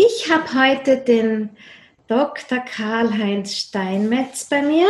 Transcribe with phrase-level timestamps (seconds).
[0.00, 1.50] Ich habe heute den
[2.06, 2.60] Dr.
[2.60, 4.86] Karl-Heinz Steinmetz bei mir.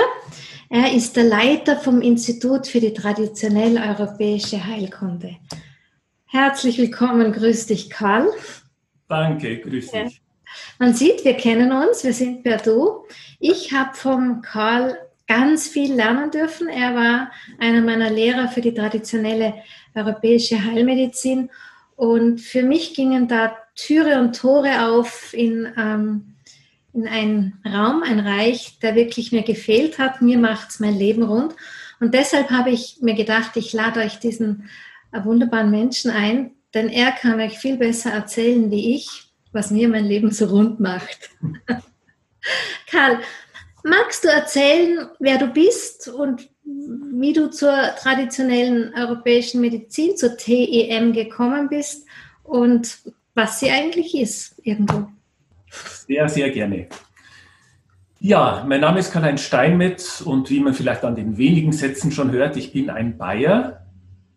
[0.68, 5.36] Er ist der Leiter vom Institut für die traditionell europäische Heilkunde.
[6.26, 8.28] Herzlich willkommen, grüß dich, Karl.
[9.08, 10.20] Danke, grüß dich.
[10.78, 13.06] Man sieht, wir kennen uns, wir sind per Du.
[13.40, 16.68] Ich habe vom Karl ganz viel lernen dürfen.
[16.68, 19.54] Er war einer meiner Lehrer für die traditionelle
[19.94, 21.48] europäische Heilmedizin
[21.96, 26.34] und für mich gingen da Türe und Tore auf in, ähm,
[26.92, 30.20] in einen Raum, ein Reich, der wirklich mir gefehlt hat.
[30.20, 31.54] Mir macht es mein Leben rund.
[32.00, 34.68] Und deshalb habe ich mir gedacht, ich lade euch diesen
[35.12, 39.88] äh, wunderbaren Menschen ein, denn er kann euch viel besser erzählen wie ich, was mir
[39.88, 41.30] mein Leben so rund macht.
[42.90, 43.20] Karl,
[43.84, 51.12] magst du erzählen, wer du bist und wie du zur traditionellen europäischen Medizin, zur TEM
[51.12, 52.06] gekommen bist
[52.42, 52.98] und
[53.38, 55.08] was sie eigentlich ist irgendwo.
[55.70, 56.88] Sehr, sehr gerne.
[58.18, 62.32] Ja, mein Name ist Karl-Heinz Steinmetz und wie man vielleicht an den wenigen Sätzen schon
[62.32, 63.86] hört, ich bin ein Bayer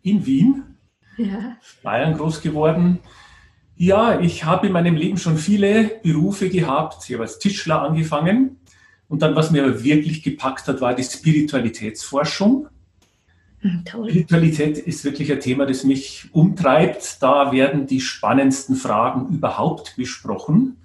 [0.02, 0.62] in Wien,
[1.16, 1.56] ja.
[1.82, 3.00] Bayern groß geworden.
[3.74, 7.04] Ja, ich habe in meinem Leben schon viele Berufe gehabt.
[7.08, 8.60] Ich habe als Tischler angefangen,
[9.08, 12.68] und dann, was mir wirklich gepackt hat, war die Spiritualitätsforschung.
[13.62, 14.10] Hm, toll.
[14.10, 17.22] Spiritualität ist wirklich ein Thema, das mich umtreibt.
[17.22, 20.76] Da werden die spannendsten Fragen überhaupt besprochen.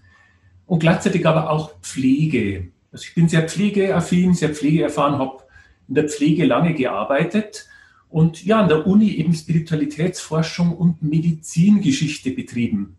[0.65, 2.71] Und gleichzeitig aber auch Pflege.
[2.91, 5.43] Also ich bin sehr pflegeaffin, sehr pflegeerfahren, habe
[5.87, 7.67] in der Pflege lange gearbeitet
[8.09, 12.97] und ja, an der Uni eben Spiritualitätsforschung und Medizingeschichte betrieben.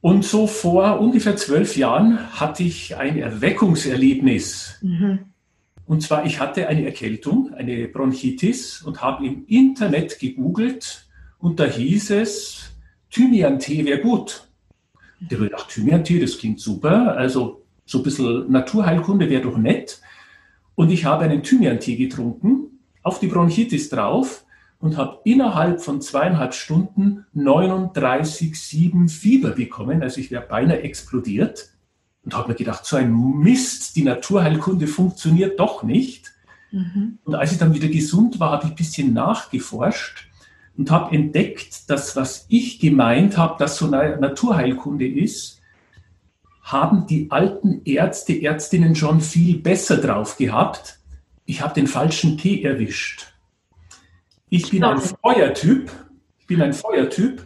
[0.00, 4.78] Und so vor ungefähr zwölf Jahren hatte ich ein Erweckungserlebnis.
[4.80, 5.20] Mhm.
[5.88, 11.64] Und zwar, ich hatte eine Erkältung, eine Bronchitis und habe im Internet gegoogelt und da
[11.64, 12.74] hieß es,
[13.10, 14.46] Thymian-Tee wäre gut.
[15.18, 17.16] Da habe ich gedacht, Thymian-Tee, das klingt super.
[17.16, 20.02] Also so ein bisschen Naturheilkunde wäre doch nett.
[20.74, 24.44] Und ich habe einen Thymian-Tee getrunken, auf die Bronchitis drauf
[24.80, 30.02] und habe innerhalb von zweieinhalb Stunden 39,7 Fieber bekommen.
[30.02, 31.70] Also ich wäre beinahe explodiert
[32.28, 36.34] und habe mir gedacht, so ein Mist, die Naturheilkunde funktioniert doch nicht.
[36.70, 37.20] Mhm.
[37.24, 40.28] Und als ich dann wieder gesund war, habe ich ein bisschen nachgeforscht
[40.76, 45.62] und habe entdeckt, dass was ich gemeint habe, dass so eine Naturheilkunde ist,
[46.60, 50.98] haben die alten Ärzte, Ärztinnen schon viel besser drauf gehabt.
[51.46, 53.32] Ich habe den falschen Tee erwischt.
[54.50, 55.90] Ich bin ein Feuertyp.
[56.40, 57.42] Ich bin ein Feuertyp.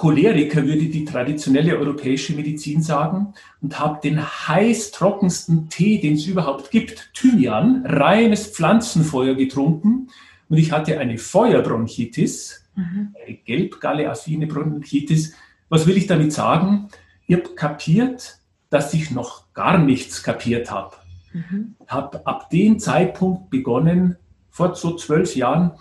[0.00, 6.24] Choleriker würde die traditionelle europäische Medizin sagen und habe den heiß trockensten Tee, den es
[6.24, 10.08] überhaupt gibt, Thymian, reines Pflanzenfeuer getrunken
[10.48, 13.14] und ich hatte eine Feuerbronchitis, mhm.
[13.22, 15.34] eine gelbgalle-affine Bronchitis.
[15.68, 16.88] Was will ich damit sagen?
[17.26, 18.38] Ich habe kapiert,
[18.70, 20.96] dass ich noch gar nichts kapiert habe.
[21.34, 21.74] Mhm.
[21.86, 24.16] Habe ab dem Zeitpunkt begonnen,
[24.48, 25.72] vor so zwölf Jahren,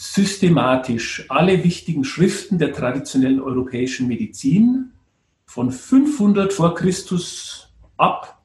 [0.00, 4.92] systematisch alle wichtigen Schriften der traditionellen europäischen Medizin
[5.44, 8.40] von 500 vor Christus ab,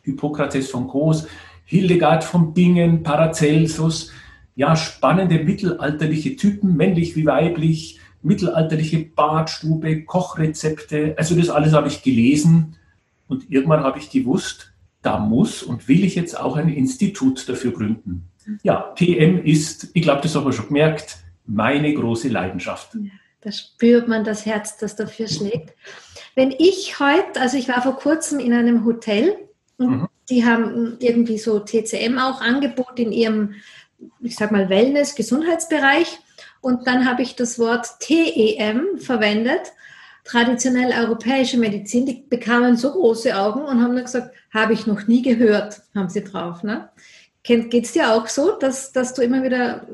[0.00, 1.26] Hippokrates von Kos,
[1.66, 4.12] Hildegard von Bingen, Paracelsus,
[4.56, 12.02] ja, spannende mittelalterliche Typen, männlich wie weiblich, mittelalterliche Badstube, Kochrezepte, also das alles habe ich
[12.02, 12.76] gelesen
[13.28, 14.72] und irgendwann habe ich gewusst,
[15.02, 18.30] da muss und will ich jetzt auch ein Institut dafür gründen.
[18.62, 22.94] Ja, TM ist, ich glaube, das haben wir schon gemerkt, meine große Leidenschaft.
[22.94, 23.10] Ja,
[23.40, 25.74] da spürt man das Herz, das dafür schlägt.
[26.34, 29.36] Wenn ich heute, also ich war vor kurzem in einem Hotel
[29.76, 30.08] und mhm.
[30.30, 33.54] die haben irgendwie so TCM auch Angebot in ihrem,
[34.20, 36.18] ich sag mal, Wellness, Gesundheitsbereich.
[36.60, 39.72] Und dann habe ich das Wort TEM verwendet,
[40.24, 42.06] traditionell europäische Medizin.
[42.06, 46.08] Die bekamen so große Augen und haben dann gesagt, habe ich noch nie gehört, haben
[46.08, 46.62] sie drauf.
[46.62, 46.88] Ne?
[47.44, 49.86] Geht es dir auch so, dass, dass du immer wieder,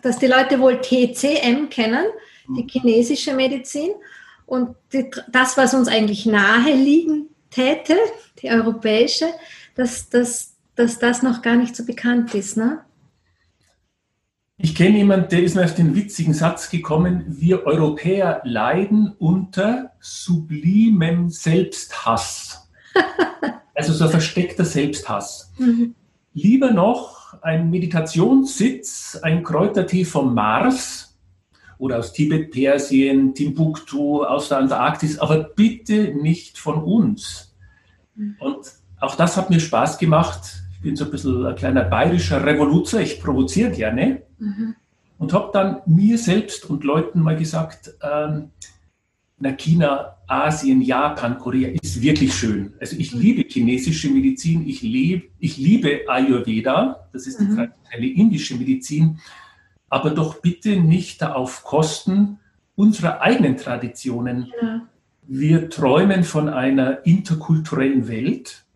[0.00, 2.06] dass die Leute wohl TCM kennen,
[2.46, 2.68] die mhm.
[2.68, 3.90] chinesische Medizin,
[4.46, 7.96] und die, das, was uns eigentlich nahe liegen täte,
[8.40, 9.26] die europäische,
[9.74, 12.80] dass, dass, dass das noch gar nicht so bekannt ist, ne?
[14.56, 19.92] Ich kenne jemanden, der ist mir auf den witzigen Satz gekommen, wir Europäer leiden unter
[20.00, 22.68] sublimem Selbsthass.
[23.74, 25.52] also so versteckter Selbsthass.
[25.58, 25.94] Mhm
[26.42, 31.18] lieber noch ein Meditationssitz, ein Kräutertee vom Mars
[31.78, 37.54] oder aus Tibet, Persien, Timbuktu, aus der Antarktis, aber bitte nicht von uns.
[38.14, 38.36] Mhm.
[38.40, 40.62] Und auch das hat mir Spaß gemacht.
[40.74, 44.22] Ich bin so ein bisschen ein kleiner bayerischer Revoluzer, ich provoziere gerne.
[44.38, 44.74] Mhm.
[45.18, 48.50] Und habe dann mir selbst und Leuten mal gesagt, ähm,
[49.38, 52.74] na China, Asien, Japan, Korea ist wirklich schön.
[52.80, 53.20] Also ich mhm.
[53.20, 57.56] liebe chinesische Medizin, ich, lieb, ich liebe Ayurveda, das ist die mhm.
[57.56, 59.18] traditionelle indische Medizin,
[59.88, 62.38] aber doch bitte nicht auf Kosten
[62.76, 64.52] unserer eigenen Traditionen.
[64.60, 64.86] Ja.
[65.26, 68.66] Wir träumen von einer interkulturellen Welt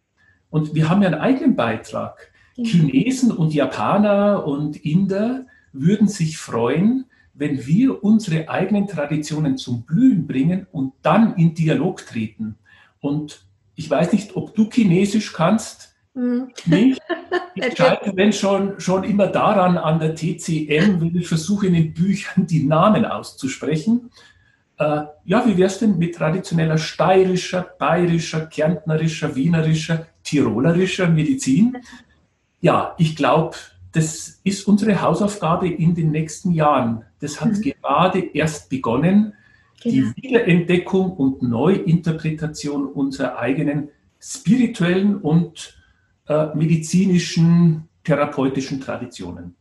[0.49, 2.33] und wir haben ja einen eigenen Beitrag.
[2.57, 2.65] Ja.
[2.65, 7.05] Chinesen und Japaner und Inder würden sich freuen,
[7.43, 12.55] wenn wir unsere eigenen Traditionen zum Blühen bringen und dann in Dialog treten.
[13.01, 13.45] Und
[13.75, 15.97] ich weiß nicht, ob du Chinesisch kannst.
[16.15, 16.95] Nee,
[17.57, 21.93] ich schreibe wenn schon, schon immer daran an der TCM, wenn ich versuche in den
[21.93, 24.11] Büchern die Namen auszusprechen.
[24.79, 31.77] Äh, ja, wie wär's denn mit traditioneller steirischer, bayerischer, kärntnerischer, wienerischer, tirolerischer Medizin?
[32.61, 33.57] Ja, ich glaube,
[33.93, 37.05] das ist unsere Hausaufgabe in den nächsten Jahren.
[37.21, 37.75] Das hat mhm.
[37.83, 39.35] gerade erst begonnen,
[39.83, 39.95] genau.
[39.95, 45.77] die Wiederentdeckung und Neuinterpretation unserer eigenen spirituellen und
[46.29, 49.57] äh, medizinischen, therapeutischen Traditionen.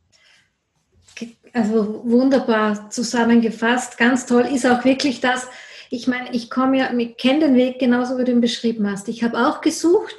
[1.53, 4.43] Also wunderbar zusammengefasst, ganz toll.
[4.43, 5.47] Ist auch wirklich das,
[5.89, 9.09] ich meine, ich komme ja, ich kenne den Weg genauso, wie du ihn beschrieben hast.
[9.09, 10.15] Ich habe auch gesucht,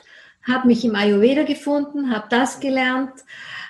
[0.46, 3.12] habe mich im Ayurveda gefunden, habe das gelernt,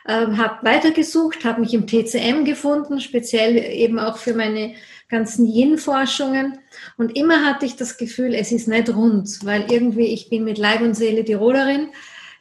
[0.05, 4.75] äh, habe weitergesucht, habe mich im TCM gefunden, speziell eben auch für meine
[5.09, 6.59] ganzen Yin-Forschungen.
[6.97, 10.59] Und immer hatte ich das Gefühl, es ist nicht rund, weil irgendwie ich bin mit
[10.59, 11.89] Leib und Seele Tirolerin,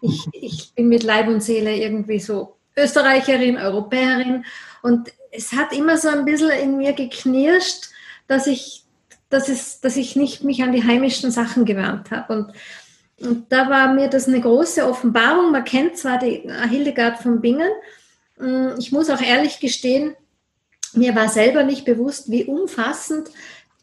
[0.01, 4.45] ich, ich bin mit Leib und Seele irgendwie so Österreicherin, Europäerin.
[4.81, 7.89] Und es hat immer so ein bisschen in mir geknirscht,
[8.27, 8.83] dass ich,
[9.29, 12.33] dass es, dass ich nicht mich an die heimischen Sachen gewöhnt habe.
[12.33, 12.53] Und
[13.21, 15.51] und da war mir das eine große Offenbarung.
[15.51, 17.71] Man kennt zwar die Hildegard von Bingen.
[18.37, 20.15] Mm, ich muss auch ehrlich gestehen,
[20.93, 23.29] mir war selber nicht bewusst, wie umfassend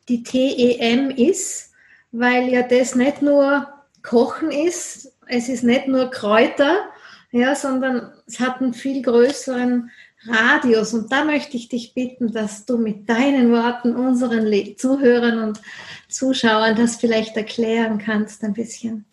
[0.08, 1.72] die TEM ist,
[2.12, 3.68] weil ja das nicht nur
[4.02, 6.88] Kochen ist, es ist nicht nur Kräuter,
[7.30, 9.90] ja, sondern es hat einen viel größeren
[10.26, 10.94] Radius.
[10.94, 15.60] Und da möchte ich dich bitten, dass du mit deinen Worten unseren Zuhörern und
[16.08, 19.07] Zuschauern das vielleicht erklären kannst ein bisschen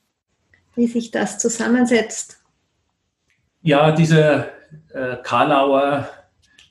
[0.75, 2.39] wie sich das zusammensetzt.
[3.61, 4.47] Ja, dieser
[4.93, 6.09] äh, Karlauer,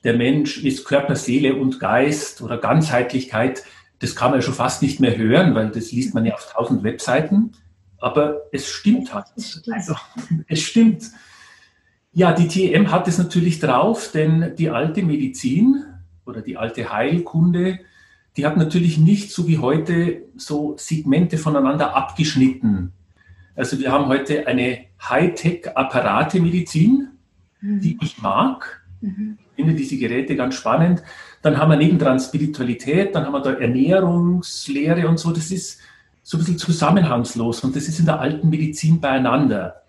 [0.03, 3.63] der Mensch ist Körper, Seele und Geist oder Ganzheitlichkeit,
[3.99, 6.53] das kann man ja schon fast nicht mehr hören, weil das liest man ja auf
[6.53, 7.53] tausend Webseiten.
[7.97, 9.25] Aber es stimmt halt.
[9.35, 9.75] Es stimmt.
[9.75, 9.95] Also,
[10.47, 11.03] es stimmt.
[12.11, 15.83] Ja, die TM hat es natürlich drauf, denn die alte Medizin
[16.25, 17.79] oder die alte Heilkunde,
[18.37, 22.93] die hat natürlich nicht so wie heute so Segmente voneinander abgeschnitten.
[23.55, 27.09] Also wir haben heute eine Hightech-Apparate-Medizin,
[27.61, 27.79] mhm.
[27.79, 28.83] die ich mag.
[29.01, 29.37] Mhm.
[29.55, 31.01] Ich finde diese Geräte ganz spannend.
[31.41, 35.31] Dann haben wir nebendran Spiritualität, dann haben wir da Ernährungslehre und so.
[35.31, 35.79] Das ist
[36.23, 39.83] so ein bisschen zusammenhangslos und das ist in der alten Medizin beieinander.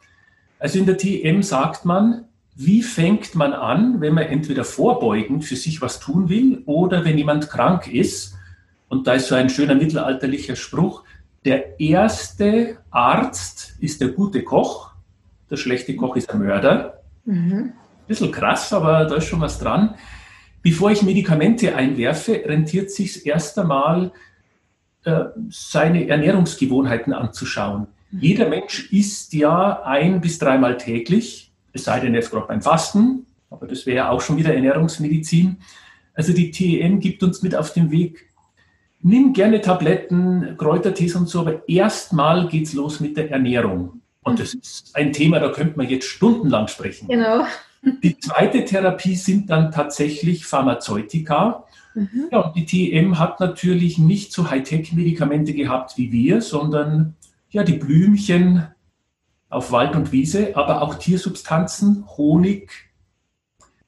[0.58, 2.24] Also in der TM sagt man,
[2.54, 7.19] wie fängt man an, wenn man entweder vorbeugend für sich was tun will oder wenn
[7.19, 8.34] jemand krank ist.
[8.88, 11.04] Und da ist so ein schöner mittelalterlicher Spruch,
[11.46, 14.90] der erste Arzt ist der gute Koch,
[15.48, 17.03] der schlechte Koch ist der Mörder.
[17.24, 17.72] Mhm.
[18.08, 19.94] Bisschen krass, aber da ist schon was dran.
[20.62, 24.10] Bevor ich Medikamente einwerfe, rentiert sich erst einmal,
[25.05, 27.86] äh, seine Ernährungsgewohnheiten anzuschauen.
[28.10, 28.20] Mhm.
[28.20, 33.26] Jeder Mensch isst ja ein bis dreimal täglich, es sei denn jetzt gerade beim Fasten,
[33.50, 35.58] aber das wäre auch schon wieder Ernährungsmedizin.
[36.12, 38.26] Also die TEM gibt uns mit auf den Weg,
[39.00, 44.00] nimm gerne Tabletten, Kräutertees und so, aber erstmal geht es los mit der Ernährung.
[44.22, 47.06] Und das ist ein Thema, da könnte man jetzt stundenlang sprechen.
[47.06, 47.44] Genau.
[48.03, 51.65] Die zweite Therapie sind dann tatsächlich Pharmazeutika.
[51.94, 52.29] Mhm.
[52.32, 57.15] Ja, und die TM hat natürlich nicht so Hightech-Medikamente gehabt wie wir, sondern
[57.50, 58.67] ja, die Blümchen
[59.48, 62.72] auf Wald und Wiese, aber auch Tiersubstanzen, Honig,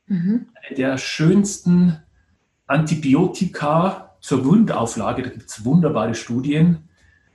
[0.06, 0.46] mhm.
[0.62, 1.98] eine der schönsten
[2.66, 6.88] Antibiotika, zur Wundauflage, da gibt es wunderbare Studien.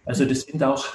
[0.06, 0.86] Also das sind auch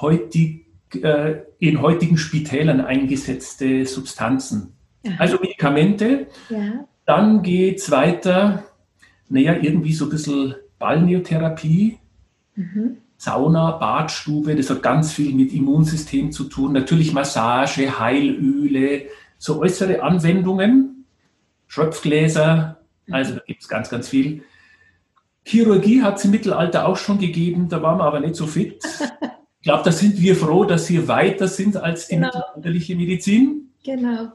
[0.00, 4.74] heutig, äh, in heutigen Spitälern eingesetzte Substanzen.
[5.06, 5.14] Aha.
[5.18, 6.26] Also Medikamente.
[6.48, 6.86] Ja.
[7.04, 8.64] Dann geht es weiter,
[9.28, 11.98] naja, irgendwie so ein bisschen Balneotherapie,
[12.54, 12.98] mhm.
[13.16, 16.72] Sauna, Badstube, das hat ganz viel mit Immunsystem zu tun.
[16.72, 19.06] Natürlich Massage, Heilöle,
[19.38, 21.04] so äußere Anwendungen,
[21.68, 24.42] Schröpfgläser, also da gibt es ganz, ganz viel.
[25.44, 28.82] Chirurgie hat es im Mittelalter auch schon gegeben, da waren wir aber nicht so fit.
[29.62, 32.26] Ich glaube, da sind wir froh, dass wir weiter sind als die genau.
[32.26, 33.70] mittelalterliche Medizin.
[33.84, 34.32] Genau.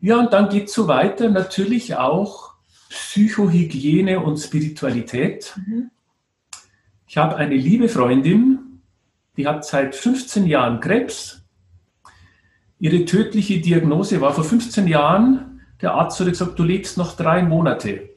[0.00, 2.54] Ja, und dann geht es so weiter, natürlich auch
[2.88, 5.52] Psychohygiene und Spiritualität.
[5.56, 5.90] Mhm.
[7.06, 8.80] Ich habe eine liebe Freundin,
[9.36, 11.42] die hat seit 15 Jahren Krebs.
[12.78, 17.42] Ihre tödliche Diagnose war vor 15 Jahren, der Arzt hat gesagt, du lebst noch drei
[17.42, 18.08] Monate.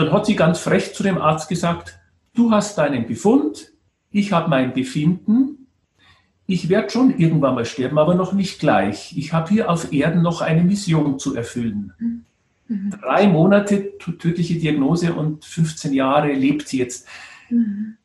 [0.00, 1.98] Dann hat sie ganz frech zu dem Arzt gesagt,
[2.32, 3.74] du hast deinen Befund,
[4.10, 5.66] ich habe mein Befinden,
[6.46, 9.14] ich werde schon irgendwann mal sterben, aber noch nicht gleich.
[9.18, 11.92] Ich habe hier auf Erden noch eine Mission zu erfüllen.
[12.66, 12.90] Mhm.
[12.98, 17.06] Drei Monate tödliche Diagnose und 15 Jahre lebt sie jetzt.
[17.50, 17.98] Mhm.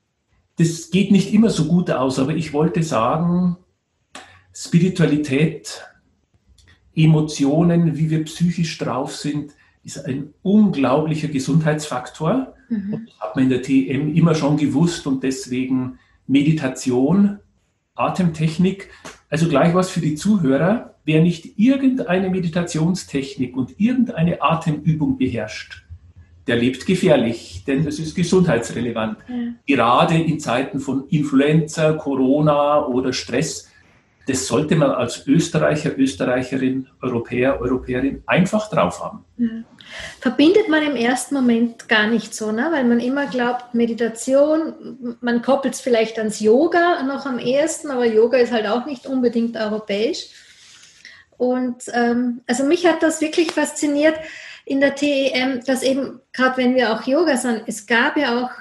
[0.57, 3.55] Das geht nicht immer so gut aus, aber ich wollte sagen,
[4.53, 5.81] Spiritualität,
[6.93, 9.53] Emotionen, wie wir psychisch drauf sind,
[9.85, 12.53] ist ein unglaublicher Gesundheitsfaktor.
[12.69, 13.05] Mhm.
[13.05, 17.39] Das hat man in der TM immer schon gewusst und deswegen Meditation,
[17.93, 18.89] Atemtechnik.
[19.29, 20.95] Also gleich was für die Zuhörer.
[21.05, 25.83] Wer nicht irgendeine Meditationstechnik und irgendeine Atemübung beherrscht,
[26.47, 29.17] der lebt gefährlich, denn das ist gesundheitsrelevant.
[29.27, 29.35] Ja.
[29.67, 33.69] Gerade in Zeiten von Influenza, Corona oder Stress
[34.27, 39.25] das sollte man als Österreicher, Österreicherin, Europäer, Europäerin einfach drauf haben.
[39.37, 39.47] Ja.
[40.19, 42.67] Verbindet man im ersten Moment gar nicht so, ne?
[42.71, 48.05] weil man immer glaubt, Meditation, man koppelt es vielleicht ans Yoga noch am ehesten, aber
[48.05, 50.27] Yoga ist halt auch nicht unbedingt europäisch.
[51.37, 54.15] Und ähm, also mich hat das wirklich fasziniert
[54.65, 58.51] in der TEM, dass eben, gerade wenn wir auch Yoga sind, es gab ja auch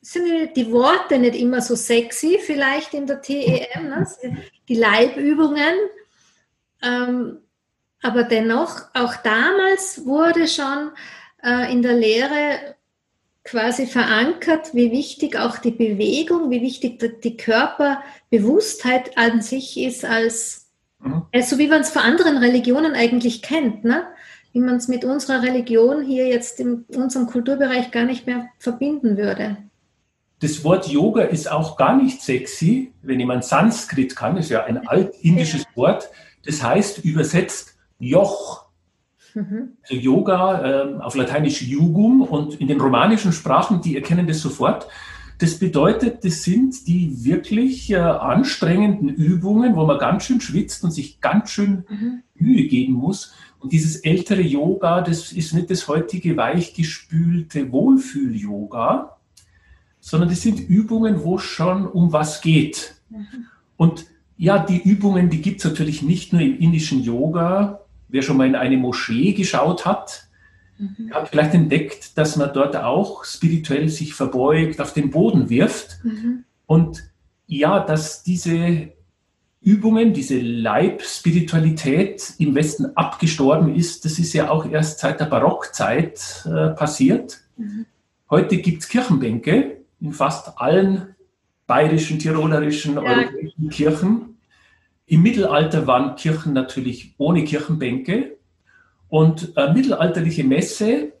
[0.00, 4.06] sind die Worte nicht immer so sexy, vielleicht in der TEM, ne?
[4.68, 5.74] die Leibübungen.
[6.82, 7.38] Ähm,
[8.04, 10.90] aber dennoch, auch damals wurde schon
[11.42, 12.76] äh, in der Lehre
[13.44, 20.70] quasi verankert, wie wichtig auch die Bewegung, wie wichtig die Körperbewusstheit an sich ist, als
[21.00, 21.22] mhm.
[21.32, 24.04] also wie man es von anderen Religionen eigentlich kennt, ne?
[24.52, 29.16] wie man es mit unserer Religion hier jetzt in unserem Kulturbereich gar nicht mehr verbinden
[29.16, 29.56] würde.
[30.40, 34.86] Das Wort Yoga ist auch gar nicht sexy, wenn jemand Sanskrit kann, ist ja ein
[34.86, 35.68] altindisches ja.
[35.74, 36.10] Wort.
[36.44, 37.73] Das heißt übersetzt
[38.04, 38.64] Joch.
[39.34, 39.72] Mhm.
[39.82, 44.86] Also Yoga äh, auf Lateinisch Jugum und in den romanischen Sprachen, die erkennen das sofort.
[45.38, 50.92] Das bedeutet, das sind die wirklich äh, anstrengenden Übungen, wo man ganz schön schwitzt und
[50.92, 52.22] sich ganz schön mhm.
[52.34, 53.34] Mühe geben muss.
[53.58, 59.16] Und dieses ältere Yoga, das ist nicht das heutige weichgespülte Wohlfühl-Yoga,
[60.00, 62.94] sondern das sind Übungen, wo schon um was geht.
[63.08, 63.46] Mhm.
[63.76, 64.06] Und
[64.36, 67.80] ja, die Übungen, die gibt es natürlich nicht nur im indischen Yoga.
[68.14, 70.28] Wer schon mal in eine Moschee geschaut hat,
[70.78, 71.12] mhm.
[71.12, 75.98] hat vielleicht entdeckt, dass man dort auch spirituell sich verbeugt, auf den Boden wirft.
[76.04, 76.44] Mhm.
[76.66, 77.10] Und
[77.48, 78.92] ja, dass diese
[79.60, 86.46] Übungen, diese Leibspiritualität im Westen abgestorben ist, das ist ja auch erst seit der Barockzeit
[86.46, 87.40] äh, passiert.
[87.56, 87.84] Mhm.
[88.30, 91.16] Heute gibt es Kirchenbänke, in fast allen
[91.66, 93.00] bayerischen, tirolerischen, ja.
[93.00, 94.33] europäischen Kirchen.
[95.06, 98.38] Im Mittelalter waren Kirchen natürlich ohne Kirchenbänke
[99.08, 101.12] und äh, mittelalterliche Messe,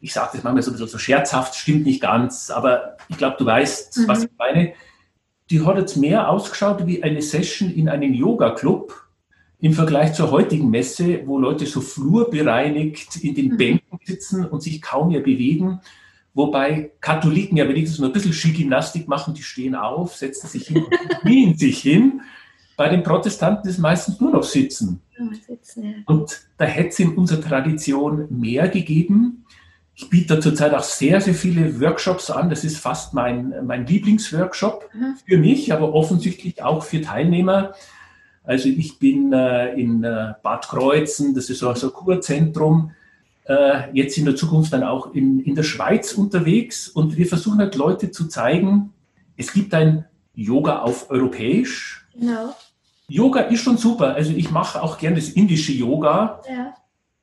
[0.00, 3.36] ich sage das manchmal so ein bisschen so scherzhaft, stimmt nicht ganz, aber ich glaube,
[3.38, 4.08] du weißt, mhm.
[4.08, 4.72] was ich meine.
[5.50, 8.94] Die hat jetzt mehr ausgeschaut wie eine Session in einem Yoga-Club
[9.58, 13.56] im Vergleich zur heutigen Messe, wo Leute so flurbereinigt in den mhm.
[13.56, 15.80] Bänken sitzen und sich kaum mehr bewegen
[16.32, 20.84] Wobei Katholiken ja wenigstens nur ein bisschen Skigymnastik machen, die stehen auf, setzen sich hin
[20.84, 22.20] und knien sich hin.
[22.80, 25.02] Bei den Protestanten ist meistens nur noch sitzen.
[26.06, 29.44] Und da hätte es in unserer Tradition mehr gegeben.
[29.94, 32.48] Ich biete zurzeit auch sehr, sehr viele Workshops an.
[32.48, 35.14] Das ist fast mein, mein Lieblingsworkshop mhm.
[35.26, 37.74] für mich, aber offensichtlich auch für Teilnehmer.
[38.44, 42.92] Also ich bin äh, in äh, Bad Kreuzen, das ist so, ein Kurzentrum
[43.44, 47.58] äh, jetzt in der Zukunft dann auch in, in der Schweiz unterwegs und wir versuchen
[47.58, 48.94] halt Leute zu zeigen,
[49.36, 52.06] es gibt ein Yoga auf Europäisch.
[52.14, 52.54] Genau.
[53.10, 54.14] Yoga ist schon super.
[54.14, 56.74] Also ich mache auch gerne das indische Yoga, ja.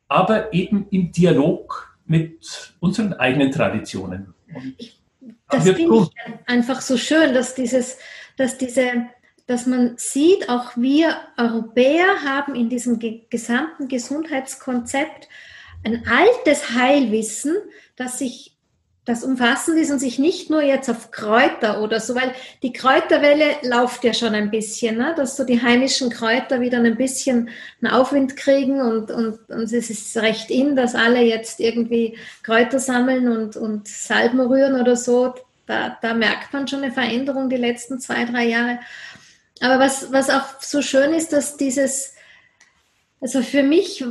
[0.08, 4.34] aber eben im Dialog mit unseren eigenen Traditionen.
[4.78, 5.00] Ich,
[5.50, 7.98] das finde ich einfach so schön, dass dieses,
[8.36, 9.08] dass diese,
[9.46, 15.30] dass man sieht, auch wir Europäer haben in diesem gesamten Gesundheitskonzept
[15.86, 17.56] ein altes Heilwissen,
[17.96, 18.57] das sich
[19.08, 23.56] das umfassend ist und sich nicht nur jetzt auf Kräuter oder so, weil die Kräuterwelle
[23.64, 25.14] läuft ja schon ein bisschen, ne?
[25.16, 27.50] dass so die heimischen Kräuter wieder ein bisschen
[27.82, 32.80] einen Aufwind kriegen und, und, und es ist recht in, dass alle jetzt irgendwie Kräuter
[32.80, 35.34] sammeln und, und Salben rühren oder so.
[35.68, 38.80] Da, da merkt man schon eine Veränderung die letzten zwei, drei Jahre.
[39.62, 42.14] Aber was, was auch so schön ist, dass dieses,
[43.22, 44.04] also für mich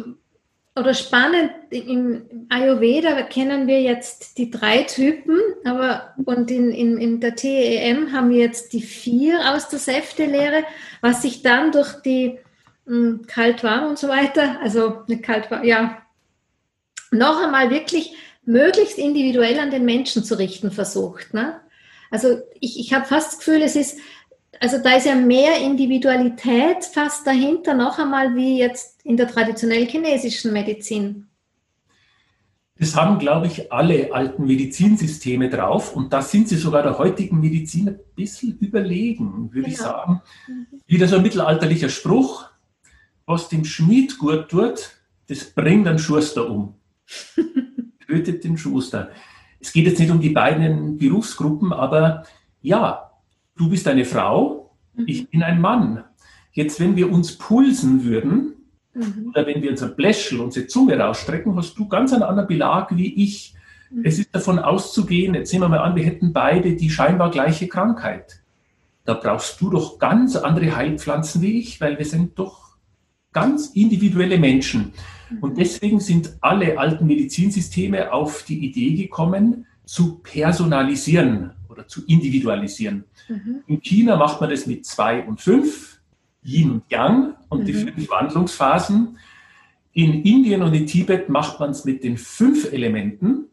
[0.77, 7.21] oder spannend, im Ayurveda kennen wir jetzt die drei Typen, aber und in, in, in
[7.21, 10.65] der TEM haben wir jetzt die vier aus der Säftelehre,
[11.01, 12.39] was sich dann durch die
[12.87, 16.03] hm, kalt-warm und so weiter, also eine kalt-warm, ja,
[17.11, 18.15] noch einmal wirklich
[18.45, 21.33] möglichst individuell an den Menschen zu richten versucht.
[21.33, 21.59] Ne?
[22.11, 23.99] Also ich, ich habe fast das Gefühl, es ist
[24.61, 29.87] also da ist ja mehr Individualität fast dahinter noch einmal wie jetzt in der traditionell
[29.87, 31.27] chinesischen Medizin.
[32.79, 37.41] Das haben, glaube ich, alle alten Medizinsysteme drauf und da sind sie sogar der heutigen
[37.41, 39.69] Medizin ein bisschen überlegen, würde genau.
[39.69, 40.23] ich sagen.
[40.87, 42.51] Wieder so ein mittelalterlicher Spruch,
[43.25, 44.91] was dem Schmied gut tut,
[45.29, 46.75] das bringt den Schuster um.
[48.07, 49.11] Tötet den Schuster.
[49.59, 52.25] Es geht jetzt nicht um die beiden Berufsgruppen, aber
[52.61, 53.11] ja,
[53.57, 55.05] du bist eine Frau, mhm.
[55.07, 56.05] ich bin ein Mann.
[56.53, 58.55] Jetzt, wenn wir uns pulsen würden,
[58.95, 59.31] mhm.
[59.31, 63.15] oder wenn wir unser Bläschel, unsere Zunge rausstrecken, hast du ganz einen anderen Belag wie
[63.15, 63.55] ich.
[63.91, 64.05] Mhm.
[64.05, 67.69] Es ist davon auszugehen, jetzt nehmen wir mal an, wir hätten beide die scheinbar gleiche
[67.69, 68.43] Krankheit.
[69.05, 72.77] Da brauchst du doch ganz andere Heilpflanzen wie ich, weil wir sind doch
[73.33, 74.93] ganz individuelle Menschen.
[75.31, 75.39] Mhm.
[75.41, 83.05] Und deswegen sind alle alten Medizinsysteme auf die Idee gekommen, zu personalisieren oder zu individualisieren.
[83.29, 83.63] Mhm.
[83.67, 86.01] In China macht man das mit zwei und fünf,
[86.43, 87.65] Yin und Yang und mhm.
[87.67, 89.19] die fünf Wandlungsphasen.
[89.93, 93.47] In Indien und in Tibet macht man es mit den fünf Elementen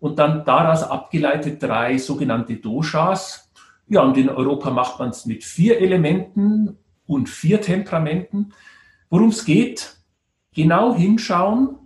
[0.00, 3.50] und dann daraus abgeleitet drei sogenannte Doshas.
[3.88, 8.52] Ja, und in Europa macht man es mit vier Elementen und vier Temperamenten.
[9.10, 9.96] Worum es geht,
[10.54, 11.76] genau hinschauen,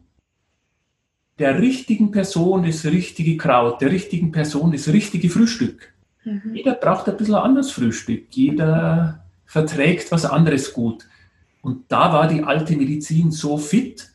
[1.41, 5.93] der richtigen Person das richtige Kraut, der richtigen Person das richtige Frühstück.
[6.25, 6.55] Mhm.
[6.55, 8.27] Jeder braucht ein bisschen anderes Frühstück.
[8.31, 11.07] Jeder verträgt was anderes gut.
[11.63, 14.11] Und da war die alte Medizin so fit.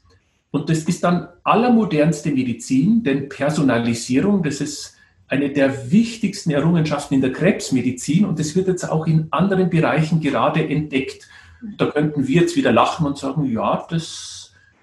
[0.51, 4.95] Und das ist dann allermodernste Medizin, denn Personalisierung, das ist
[5.27, 10.21] eine der wichtigsten Errungenschaften in der Krebsmedizin und das wird jetzt auch in anderen Bereichen
[10.21, 11.27] gerade entdeckt.
[11.77, 14.34] Da könnten wir jetzt wieder lachen und sagen, ja, das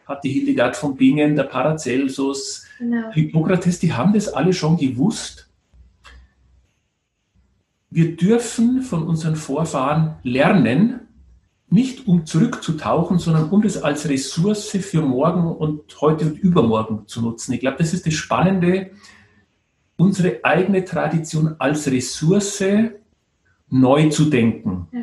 [0.07, 3.11] hat die Hildegard von Bingen, der Paracelsus, genau.
[3.13, 5.49] Hippokrates, die haben das alle schon gewusst
[7.93, 11.01] wir dürfen von unseren Vorfahren lernen,
[11.69, 17.21] nicht um zurückzutauchen, sondern um das als Ressource für morgen und heute und übermorgen zu
[17.21, 17.53] nutzen.
[17.53, 18.93] Ich glaube, das ist das Spannende,
[19.97, 22.65] unsere eigene Tradition als Ressource
[23.69, 24.89] neu zu denken.
[24.91, 25.01] Ja.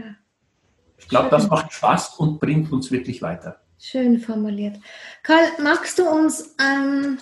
[0.97, 3.61] Ich glaube, das macht Spaß und bringt uns wirklich weiter.
[3.79, 4.75] Schön formuliert.
[5.23, 7.17] Karl, magst du uns ähm,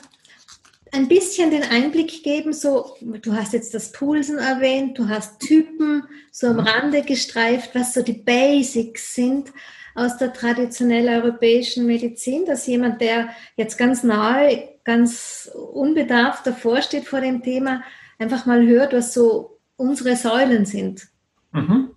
[0.91, 6.03] ein bisschen den Einblick geben, so, du hast jetzt das Pulsen erwähnt, du hast Typen
[6.31, 6.61] so am mhm.
[6.61, 9.53] Rande gestreift, was so die Basics sind
[9.93, 17.05] aus der traditionell europäischen Medizin, dass jemand, der jetzt ganz nahe, ganz unbedarft davor steht
[17.05, 17.83] vor dem Thema,
[18.17, 21.07] einfach mal hört, was so unsere Säulen sind.
[21.51, 21.91] Mhm.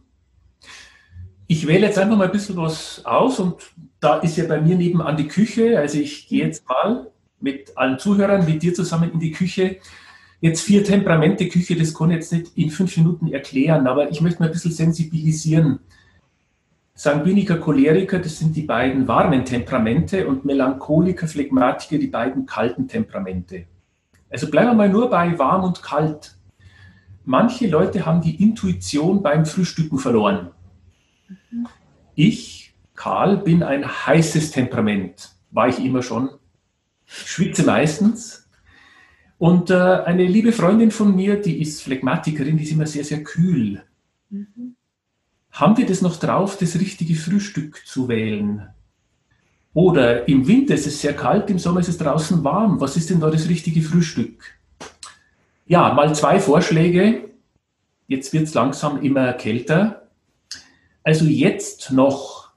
[1.52, 3.56] Ich wähle jetzt einfach mal ein bisschen was aus und
[3.98, 7.10] da ist ja bei mir nebenan die Küche, also ich gehe jetzt mal
[7.40, 9.78] mit allen Zuhörern, mit dir zusammen in die Küche.
[10.40, 14.20] Jetzt vier Temperamente Küche, das kann ich jetzt nicht in fünf Minuten erklären, aber ich
[14.20, 15.80] möchte mal ein bisschen sensibilisieren.
[16.94, 23.64] Sanguiniker, Choleriker, das sind die beiden warmen Temperamente und Melancholiker, Phlegmatiker, die beiden kalten Temperamente.
[24.30, 26.36] Also bleiben wir mal nur bei warm und kalt.
[27.24, 30.52] Manche Leute haben die Intuition beim Frühstücken verloren.
[32.14, 35.30] Ich, Karl, bin ein heißes Temperament.
[35.50, 36.30] War ich immer schon
[37.10, 38.48] schwitze meistens.
[39.38, 43.22] Und äh, eine liebe Freundin von mir, die ist Phlegmatikerin, die ist immer sehr, sehr
[43.22, 43.82] kühl.
[44.28, 44.76] Mhm.
[45.52, 48.68] Haben wir das noch drauf, das richtige Frühstück zu wählen?
[49.72, 52.80] Oder im Winter ist es sehr kalt, im Sommer ist es draußen warm.
[52.80, 54.58] Was ist denn da das richtige Frühstück?
[55.66, 57.30] Ja, mal zwei Vorschläge.
[58.08, 59.99] Jetzt wird es langsam immer kälter.
[61.02, 62.50] Also jetzt noch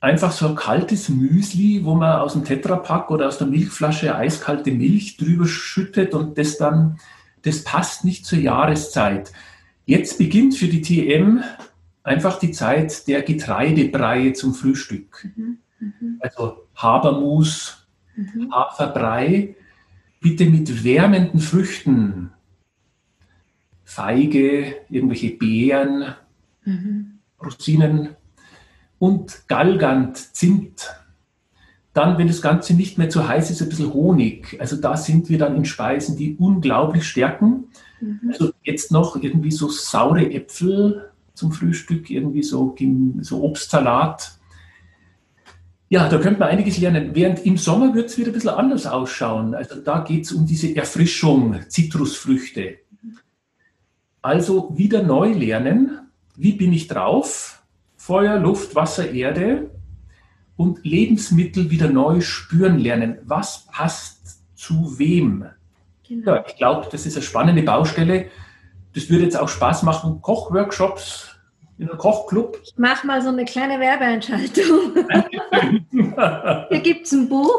[0.00, 4.70] einfach so ein kaltes Müsli, wo man aus dem Tetrapack oder aus der Milchflasche eiskalte
[4.70, 6.98] Milch drüber schüttet und das dann,
[7.42, 9.32] das passt nicht zur Jahreszeit.
[9.86, 11.42] Jetzt beginnt für die TM
[12.02, 15.26] einfach die Zeit der Getreidebreie zum Frühstück.
[15.36, 15.58] Mhm.
[15.78, 16.18] Mhm.
[16.20, 18.52] Also Habermus, mhm.
[18.52, 19.56] Haferbrei,
[20.20, 22.30] bitte mit wärmenden Früchten.
[23.84, 26.14] Feige, irgendwelche Beeren,
[26.64, 27.18] mhm.
[27.44, 28.16] Rosinen,
[28.98, 30.94] und Galgant, Zimt.
[31.92, 34.56] Dann, wenn das Ganze nicht mehr zu heiß ist, ein bisschen Honig.
[34.58, 37.66] Also da sind wir dann in Speisen, die unglaublich stärken.
[38.00, 38.30] Mhm.
[38.32, 42.74] Also jetzt noch irgendwie so saure Äpfel zum Frühstück, irgendwie so,
[43.20, 44.38] so Obstsalat.
[45.88, 47.10] Ja, da könnte man einiges lernen.
[47.14, 49.54] Während im Sommer wird es wieder ein bisschen anders ausschauen.
[49.54, 52.78] Also da geht es um diese Erfrischung, Zitrusfrüchte.
[54.22, 56.03] Also wieder neu lernen.
[56.36, 57.62] Wie bin ich drauf?
[57.96, 59.70] Feuer, Luft, Wasser, Erde.
[60.56, 63.18] Und Lebensmittel wieder neu spüren lernen.
[63.24, 65.46] Was passt zu wem?
[66.06, 66.34] Genau.
[66.34, 68.26] Ja, ich glaube, das ist eine spannende Baustelle.
[68.94, 70.20] Das würde jetzt auch Spaß machen.
[70.20, 71.34] Kochworkshops
[71.78, 72.60] in einem Kochclub.
[72.62, 74.94] Ich mache mal so eine kleine Werbeentscheidung.
[76.70, 77.58] Hier gibt es ein Buch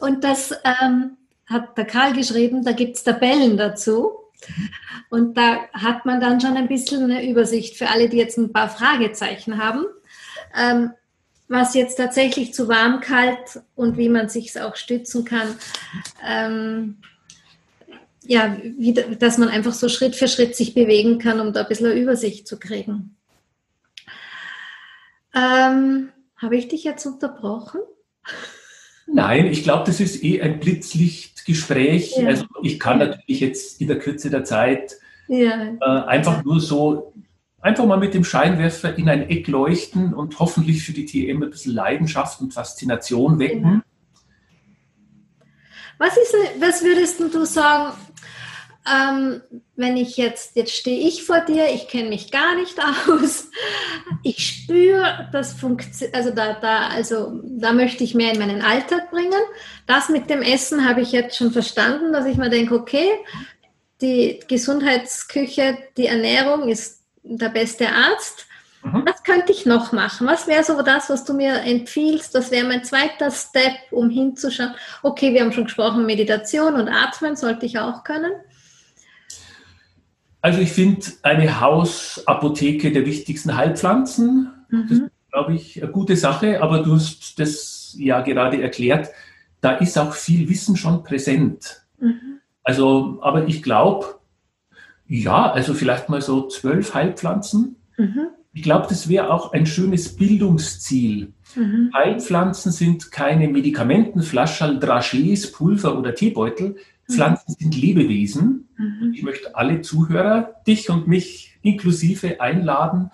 [0.00, 4.12] und das ähm, hat der Karl geschrieben, da gibt es Tabellen dazu.
[5.10, 8.52] Und da hat man dann schon ein bisschen eine Übersicht für alle, die jetzt ein
[8.52, 9.86] paar Fragezeichen haben,
[10.56, 10.92] ähm,
[11.48, 15.56] was jetzt tatsächlich zu warm, kalt und wie man sich auch stützen kann.
[16.26, 16.98] Ähm,
[18.24, 21.68] ja, wie, dass man einfach so Schritt für Schritt sich bewegen kann, um da ein
[21.68, 23.16] bisschen eine Übersicht zu kriegen.
[25.34, 27.80] Ähm, Habe ich dich jetzt unterbrochen?
[29.06, 32.16] Nein, ich glaube, das ist eh ein Blitzlichtgespräch.
[32.16, 32.28] Ja.
[32.28, 34.96] Also ich kann natürlich jetzt in der Kürze der Zeit
[35.28, 35.74] ja.
[35.80, 37.12] äh, einfach nur so,
[37.60, 41.50] einfach mal mit dem Scheinwerfer in ein Eck leuchten und hoffentlich für die TM ein
[41.50, 43.62] bisschen Leidenschaft und Faszination wecken.
[43.62, 43.80] Genau.
[45.98, 47.96] Was, ist, was würdest du sagen,
[48.86, 49.42] ähm,
[49.74, 52.76] wenn ich jetzt, jetzt stehe ich vor dir, ich kenne mich gar nicht
[53.08, 53.50] aus,
[54.22, 59.10] ich spüre, das funktioniert, also da, da, also da möchte ich mehr in meinen Alltag
[59.10, 59.32] bringen.
[59.86, 63.10] Das mit dem Essen habe ich jetzt schon verstanden, dass ich mir denke, okay,
[64.00, 68.46] die Gesundheitsküche, die Ernährung ist der beste Arzt.
[68.82, 69.04] Mhm.
[69.06, 70.26] Was könnte ich noch machen?
[70.26, 72.34] Was wäre so das, was du mir empfiehlst?
[72.34, 74.74] Das wäre mein zweiter Step, um hinzuschauen.
[75.02, 78.32] Okay, wir haben schon gesprochen, Meditation und Atmen sollte ich auch können.
[80.46, 84.86] Also ich finde eine Hausapotheke der wichtigsten Heilpflanzen, mhm.
[84.88, 85.00] das
[85.32, 89.08] glaube ich, eine gute Sache, aber du hast das ja gerade erklärt,
[89.60, 91.84] da ist auch viel Wissen schon präsent.
[91.98, 92.38] Mhm.
[92.62, 94.20] Also, aber ich glaube,
[95.08, 97.74] ja, also vielleicht mal so zwölf Heilpflanzen.
[97.96, 98.28] Mhm.
[98.52, 101.32] Ich glaube, das wäre auch ein schönes Bildungsziel.
[101.56, 101.90] Mhm.
[101.92, 106.76] Heilpflanzen sind keine Medikamentenflaschen, Dragés, Pulver oder Teebeutel,
[107.10, 108.65] Pflanzen sind Lebewesen.
[108.76, 109.12] Mhm.
[109.14, 113.10] Ich möchte alle Zuhörer, dich und mich inklusive einladen,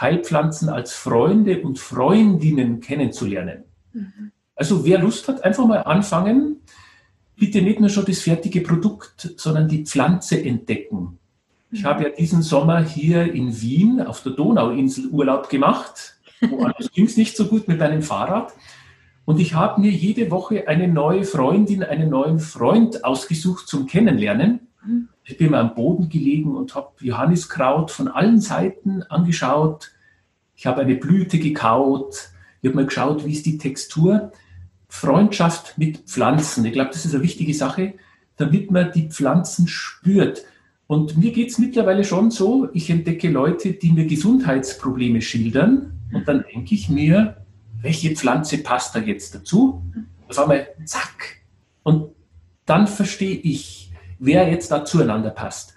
[0.00, 3.64] Heilpflanzen als Freunde und Freundinnen kennenzulernen.
[3.92, 4.32] Mhm.
[4.54, 6.60] Also wer Lust hat, einfach mal anfangen.
[7.36, 11.18] Bitte nicht nur schon das fertige Produkt, sondern die Pflanze entdecken.
[11.72, 16.18] Ich habe ja diesen Sommer hier in Wien auf der Donauinsel Urlaub gemacht.
[16.40, 18.52] Woanders ging es nicht so gut mit meinem Fahrrad.
[19.24, 24.66] Und ich habe mir jede Woche eine neue Freundin, einen neuen Freund ausgesucht zum Kennenlernen.
[25.24, 29.92] Ich bin mal am Boden gelegen und habe Johanniskraut von allen Seiten angeschaut.
[30.56, 32.30] Ich habe eine Blüte gekaut.
[32.62, 34.32] Ich habe mal geschaut, wie ist die Textur.
[34.88, 36.64] Freundschaft mit Pflanzen.
[36.64, 37.94] Ich glaube, das ist eine wichtige Sache,
[38.36, 40.44] damit man die Pflanzen spürt.
[40.86, 45.92] Und mir geht es mittlerweile schon so, ich entdecke Leute, die mir Gesundheitsprobleme schildern.
[46.12, 47.36] Und dann denke ich mir,
[47.80, 49.82] welche Pflanze passt da jetzt dazu?
[50.28, 51.36] Auf einmal, zack.
[51.84, 52.10] Und
[52.66, 53.79] dann verstehe ich,
[54.20, 55.74] wer jetzt da zueinander passt.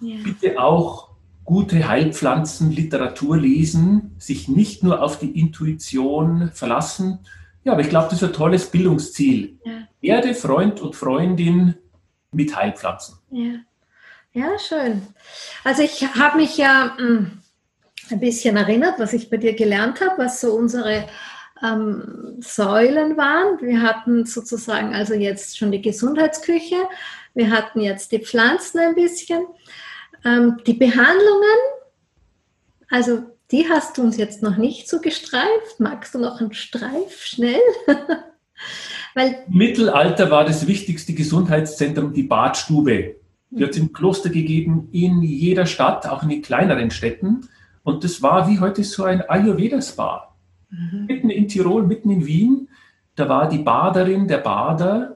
[0.00, 0.16] Ja.
[0.22, 1.08] Bitte auch
[1.44, 7.20] gute Heilpflanzen, Literatur lesen, sich nicht nur auf die Intuition verlassen.
[7.64, 9.58] Ja, aber ich glaube, das ist ein tolles Bildungsziel.
[9.64, 9.72] Ja.
[10.00, 11.74] Erde, Freund und Freundin
[12.32, 13.18] mit Heilpflanzen.
[13.30, 13.54] Ja,
[14.32, 15.02] ja schön.
[15.64, 17.30] Also ich habe mich ja mh, hm,
[18.10, 21.06] ein bisschen erinnert, was ich bei dir gelernt habe, was so unsere
[21.62, 23.60] ähm, Säulen waren.
[23.60, 26.76] Wir hatten sozusagen also jetzt schon die Gesundheitsküche,
[27.36, 29.44] wir hatten jetzt die Pflanzen ein bisschen,
[30.24, 31.58] ähm, die Behandlungen,
[32.90, 33.22] also
[33.52, 35.78] die hast du uns jetzt noch nicht so gestreift.
[35.78, 37.60] Magst du noch einen Streif schnell?
[39.14, 43.16] Weil Mittelalter war das wichtigste Gesundheitszentrum die Badstube.
[43.50, 47.48] Die hat es im Kloster gegeben, in jeder Stadt, auch in den kleineren Städten.
[47.84, 50.34] Und das war wie heute so ein Ayurveda-Spa.
[50.70, 51.06] Mhm.
[51.06, 52.68] Mitten in Tirol, mitten in Wien,
[53.14, 55.15] da war die Baderin, der Bader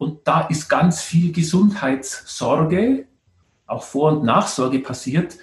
[0.00, 3.06] und da ist ganz viel Gesundheitssorge,
[3.66, 5.36] auch Vor- und Nachsorge passiert.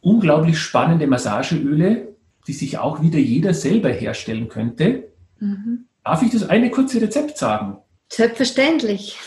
[0.00, 5.12] Unglaublich spannende Massageöle, die sich auch wieder jeder selber herstellen könnte.
[5.38, 5.84] Mhm.
[6.02, 7.76] Darf ich das eine kurze Rezept sagen?
[8.10, 9.18] Selbstverständlich.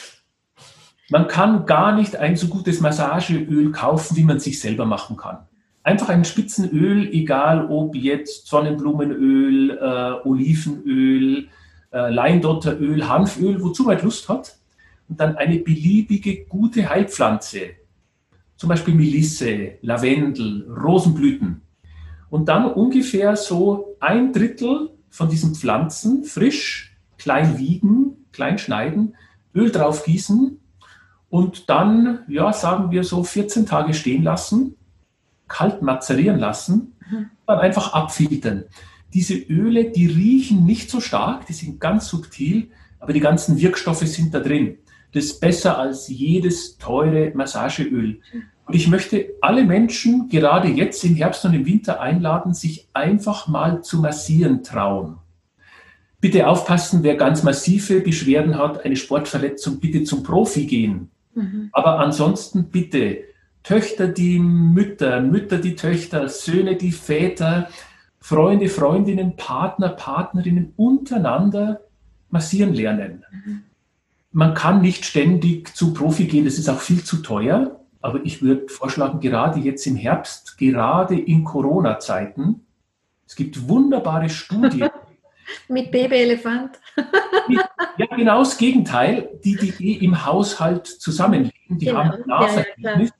[1.09, 5.47] Man kann gar nicht ein so gutes Massageöl kaufen, wie man sich selber machen kann
[5.83, 11.47] einfach ein Spitzenöl, egal ob jetzt Sonnenblumenöl, äh, Olivenöl,
[11.91, 14.57] äh, Leindotteröl, Hanföl, wozu man Lust hat.
[15.07, 17.71] Und dann eine beliebige gute Heilpflanze,
[18.55, 21.61] zum Beispiel Melisse, Lavendel, Rosenblüten.
[22.29, 29.15] Und dann ungefähr so ein Drittel von diesen Pflanzen frisch, klein wiegen, klein schneiden,
[29.53, 30.57] Öl drauf gießen
[31.29, 34.75] und dann, ja, sagen wir so 14 Tage stehen lassen,
[35.47, 37.29] kalt mazerieren lassen, mhm.
[37.45, 38.65] dann einfach abfiltern.
[39.13, 42.69] Diese Öle, die riechen nicht so stark, die sind ganz subtil,
[42.99, 44.77] aber die ganzen Wirkstoffe sind da drin.
[45.13, 48.21] Das ist besser als jedes teure Massageöl.
[48.65, 53.47] Und ich möchte alle Menschen gerade jetzt im Herbst und im Winter einladen, sich einfach
[53.47, 55.17] mal zu massieren trauen.
[56.21, 61.09] Bitte aufpassen, wer ganz massive Beschwerden hat, eine Sportverletzung, bitte zum Profi gehen.
[61.33, 61.69] Mhm.
[61.73, 63.23] Aber ansonsten bitte
[63.63, 67.69] Töchter die Mütter, Mütter die Töchter, Söhne die Väter,
[68.21, 71.81] Freunde, Freundinnen, Partner, Partnerinnen untereinander
[72.29, 73.25] massieren lernen.
[73.31, 73.63] Mhm.
[74.31, 77.79] Man kann nicht ständig zu Profi gehen, das ist auch viel zu teuer.
[77.99, 82.65] Aber ich würde vorschlagen, gerade jetzt im Herbst, gerade in Corona-Zeiten,
[83.27, 84.89] es gibt wunderbare Studien.
[85.67, 86.79] Mit Babyelefant.
[87.97, 89.29] ja, genau das Gegenteil.
[89.43, 92.05] Die, die eh im Haushalt zusammenleben, die genau.
[92.05, 93.11] haben Nasergebnis.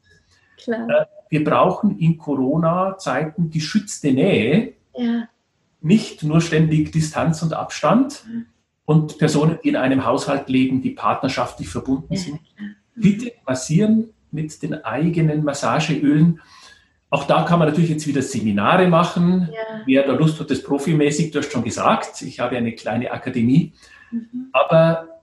[0.65, 5.27] Ja, ja, äh, wir brauchen in Corona-Zeiten geschützte Nähe, ja.
[5.81, 8.23] nicht nur ständig Distanz und Abstand.
[8.27, 8.45] Mhm.
[8.85, 12.41] Und Personen, die in einem Haushalt leben, die partnerschaftlich verbunden sind,
[12.95, 16.41] bitte massieren mit den eigenen Massageölen.
[17.09, 19.49] Auch da kann man natürlich jetzt wieder Seminare machen.
[19.51, 19.81] Ja.
[19.85, 23.73] Wer da Lust hat, das profimäßig, du hast schon gesagt, ich habe eine kleine Akademie.
[24.11, 24.47] Mhm.
[24.51, 25.21] Aber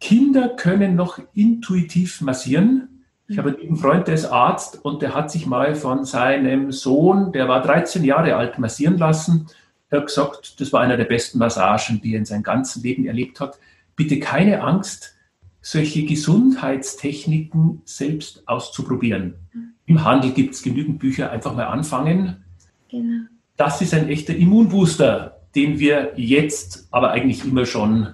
[0.00, 2.85] Kinder können noch intuitiv massieren.
[3.28, 7.32] Ich habe einen Freund, der ist Arzt und der hat sich mal von seinem Sohn,
[7.32, 9.48] der war 13 Jahre alt, massieren lassen.
[9.90, 13.06] Er hat gesagt, das war einer der besten Massagen, die er in seinem ganzen Leben
[13.06, 13.58] erlebt hat.
[13.96, 15.16] Bitte keine Angst,
[15.60, 19.34] solche Gesundheitstechniken selbst auszuprobieren.
[19.52, 19.72] Mhm.
[19.86, 22.44] Im Handel gibt es genügend Bücher, einfach mal anfangen.
[22.88, 23.26] Genau.
[23.56, 28.08] Das ist ein echter Immunbooster, den wir jetzt aber eigentlich immer schon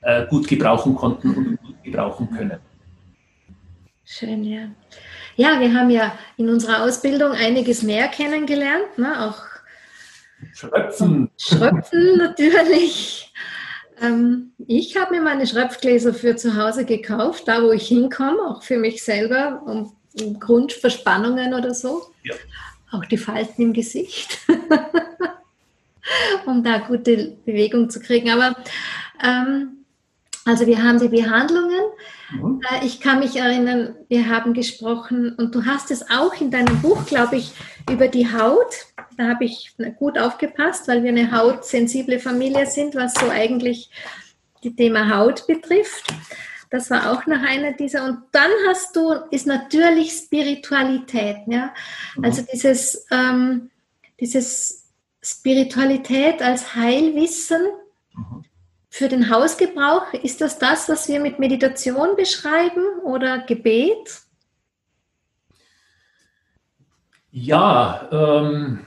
[0.00, 2.58] äh, gut gebrauchen konnten und gut gebrauchen können.
[4.10, 4.70] Schön, ja.
[5.36, 9.28] Ja, wir haben ja in unserer Ausbildung einiges mehr kennengelernt, ne?
[9.28, 9.42] auch
[10.54, 11.30] Schröpfen.
[11.36, 13.30] Schröpfen natürlich.
[14.00, 18.62] Ähm, ich habe mir meine Schröpfgläser für zu Hause gekauft, da wo ich hinkomme, auch
[18.62, 22.10] für mich selber, um, um Grundverspannungen oder so.
[22.22, 22.34] Ja.
[22.90, 24.38] Auch die Falten im Gesicht,
[26.46, 28.30] um da gute Bewegung zu kriegen.
[28.30, 28.56] Aber
[29.22, 29.84] ähm,
[30.46, 31.82] also wir haben die Behandlungen.
[32.30, 32.60] Mhm.
[32.70, 36.80] Äh, ich kann mich erinnern, wir haben gesprochen und du hast es auch in deinem
[36.82, 37.52] Buch, glaube ich,
[37.90, 38.86] über die Haut.
[39.16, 43.90] Da habe ich gut aufgepasst, weil wir eine hautsensible Familie sind, was so eigentlich
[44.62, 46.12] die Thema Haut betrifft.
[46.70, 48.04] Das war auch noch einer dieser.
[48.04, 51.38] Und dann hast du, ist natürlich Spiritualität.
[51.46, 51.72] Ja?
[52.16, 52.24] Mhm.
[52.24, 53.70] Also dieses, ähm,
[54.20, 54.84] dieses
[55.22, 57.62] Spiritualität als Heilwissen.
[58.98, 64.22] Für den Hausgebrauch, ist das das, was wir mit Meditation beschreiben oder Gebet?
[67.30, 68.80] Ja, ähm,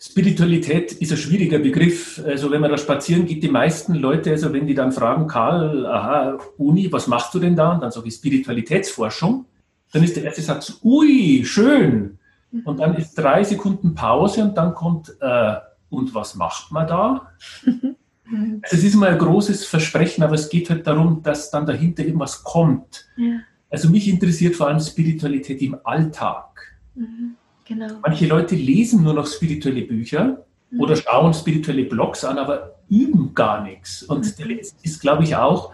[0.00, 2.22] Spiritualität ist ein schwieriger Begriff.
[2.24, 5.84] Also wenn man da spazieren geht, die meisten Leute, also wenn die dann fragen, Karl,
[5.84, 7.72] aha, Uni, was machst du denn da?
[7.72, 9.44] Und dann sage ich Spiritualitätsforschung.
[9.92, 12.18] Dann ist der erste Satz, ui, schön.
[12.64, 15.56] Und dann ist drei Sekunden Pause und dann kommt, äh,
[15.90, 17.30] und was macht man da?
[18.30, 18.60] Mhm.
[18.62, 22.42] Es ist immer ein großes Versprechen, aber es geht halt darum, dass dann dahinter irgendwas
[22.42, 23.06] kommt.
[23.16, 23.40] Ja.
[23.70, 26.76] Also mich interessiert vor allem Spiritualität im Alltag.
[26.94, 27.34] Mhm.
[27.64, 27.94] Genau.
[28.02, 30.80] Manche Leute lesen nur noch spirituelle Bücher mhm.
[30.80, 34.02] oder schauen spirituelle Blogs an, aber üben gar nichts.
[34.02, 34.32] Und mhm.
[34.38, 35.72] der letzte ist, glaube ich, auch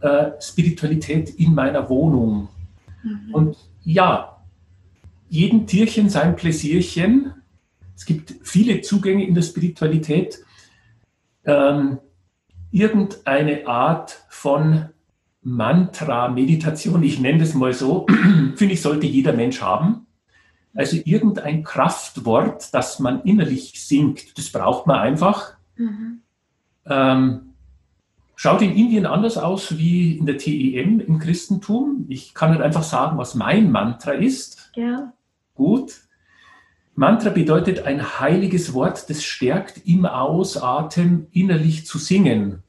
[0.00, 2.48] äh, Spiritualität in meiner Wohnung.
[3.02, 3.34] Mhm.
[3.34, 4.42] Und ja,
[5.28, 7.32] jedem Tierchen sein Pläsierchen.
[7.96, 10.40] Es gibt viele Zugänge in der Spiritualität
[11.44, 11.98] ähm,
[12.70, 14.90] irgendeine Art von
[15.42, 18.06] Mantra-Meditation, ich nenne das mal so,
[18.56, 20.06] finde ich, sollte jeder Mensch haben.
[20.74, 25.54] Also irgendein Kraftwort, das man innerlich singt, das braucht man einfach.
[25.76, 26.20] Mhm.
[26.86, 27.40] Ähm,
[28.36, 32.06] schaut in Indien anders aus wie in der TEM im Christentum.
[32.08, 34.70] Ich kann halt einfach sagen, was mein Mantra ist.
[34.76, 35.12] Ja.
[35.54, 36.02] Gut.
[37.00, 42.62] Mantra bedeutet ein heiliges Wort, das stärkt im Ausatmen innerlich zu singen.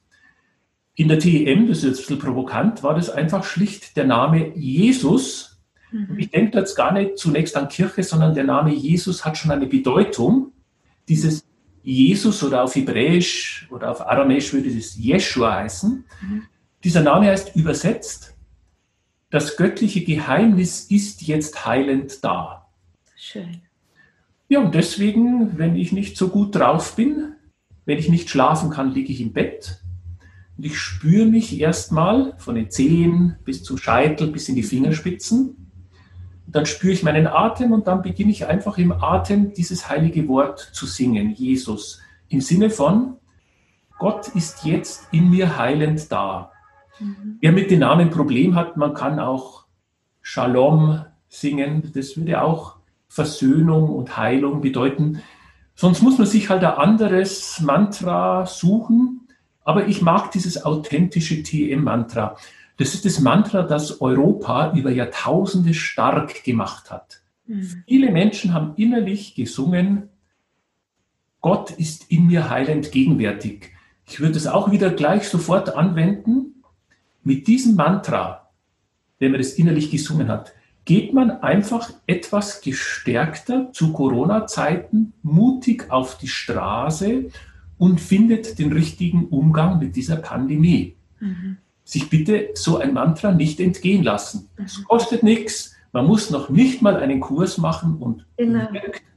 [0.95, 4.55] In der TEM, das ist jetzt ein bisschen provokant, war das einfach schlicht der Name
[4.55, 5.59] Jesus.
[5.91, 6.17] Mhm.
[6.17, 9.67] Ich denke jetzt gar nicht zunächst an Kirche, sondern der Name Jesus hat schon eine
[9.67, 10.53] Bedeutung.
[11.09, 11.43] Dieses
[11.83, 16.05] Jesus oder auf Hebräisch oder auf Aramäisch würde es Jeshua heißen.
[16.21, 16.43] Mhm.
[16.85, 18.33] Dieser Name heißt übersetzt,
[19.29, 22.69] das göttliche Geheimnis ist jetzt heilend da.
[23.17, 23.63] Schön.
[24.51, 27.35] Ja, und deswegen, wenn ich nicht so gut drauf bin,
[27.85, 29.81] wenn ich nicht schlafen kann, liege ich im Bett
[30.57, 35.71] und ich spüre mich erstmal von den Zehen bis zum Scheitel, bis in die Fingerspitzen.
[36.47, 40.59] dann spüre ich meinen Atem und dann beginne ich einfach im Atem dieses heilige Wort
[40.59, 43.15] zu singen, Jesus, im Sinne von,
[43.99, 46.51] Gott ist jetzt in mir heilend da.
[46.99, 47.37] Mhm.
[47.39, 49.63] Wer mit den Namen Problem hat, man kann auch
[50.21, 51.93] Shalom singen.
[51.93, 52.80] Das würde auch
[53.11, 55.21] Versöhnung und Heilung bedeuten.
[55.75, 59.27] Sonst muss man sich halt ein anderes Mantra suchen.
[59.65, 62.37] Aber ich mag dieses authentische TM-Mantra.
[62.77, 67.21] Das ist das Mantra, das Europa über Jahrtausende stark gemacht hat.
[67.47, 67.83] Mhm.
[67.85, 70.07] Viele Menschen haben innerlich gesungen,
[71.41, 73.71] Gott ist in mir heilend gegenwärtig.
[74.07, 76.63] Ich würde es auch wieder gleich sofort anwenden.
[77.23, 78.51] Mit diesem Mantra,
[79.19, 80.53] wenn man das innerlich gesungen hat,
[80.91, 87.29] geht man einfach etwas gestärkter zu Corona-Zeiten mutig auf die Straße
[87.77, 90.97] und findet den richtigen Umgang mit dieser Pandemie.
[91.21, 91.55] Mhm.
[91.85, 94.49] Sich bitte so ein Mantra nicht entgehen lassen.
[94.57, 94.83] Es mhm.
[94.83, 95.73] kostet nichts.
[95.93, 98.67] Man muss noch nicht mal einen Kurs machen und genau.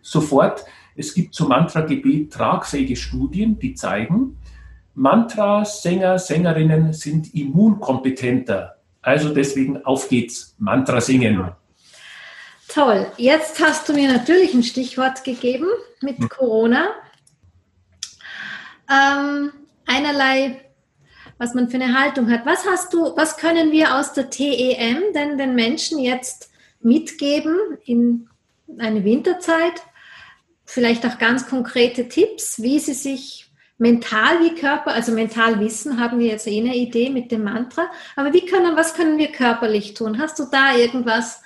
[0.01, 0.65] sofort.
[0.95, 4.37] Es gibt zum Mantra-Gebet tragfähige Studien, die zeigen,
[4.95, 8.77] Mantra-Sänger, Sängerinnen sind immunkompetenter.
[9.03, 11.51] Also deswegen auf geht's, Mantra singen.
[12.75, 13.07] Toll.
[13.19, 15.69] Jetzt hast du mir natürlich ein Stichwort gegeben
[16.01, 16.29] mit hm.
[16.29, 16.89] Corona.
[18.91, 19.53] Ähm,
[19.87, 20.61] einerlei,
[21.39, 22.45] was man für eine Haltung hat.
[22.47, 28.29] Was hast du, was können wir aus der TEM denn den Menschen jetzt mitgeben in
[28.77, 29.83] eine Winterzeit?
[30.65, 36.19] Vielleicht auch ganz konkrete Tipps, wie sie sich mental wie Körper, also mental wissen haben
[36.19, 39.95] wir jetzt eh eine Idee mit dem Mantra, aber wie können, was können wir körperlich
[39.95, 40.19] tun?
[40.19, 41.43] Hast du da irgendwas,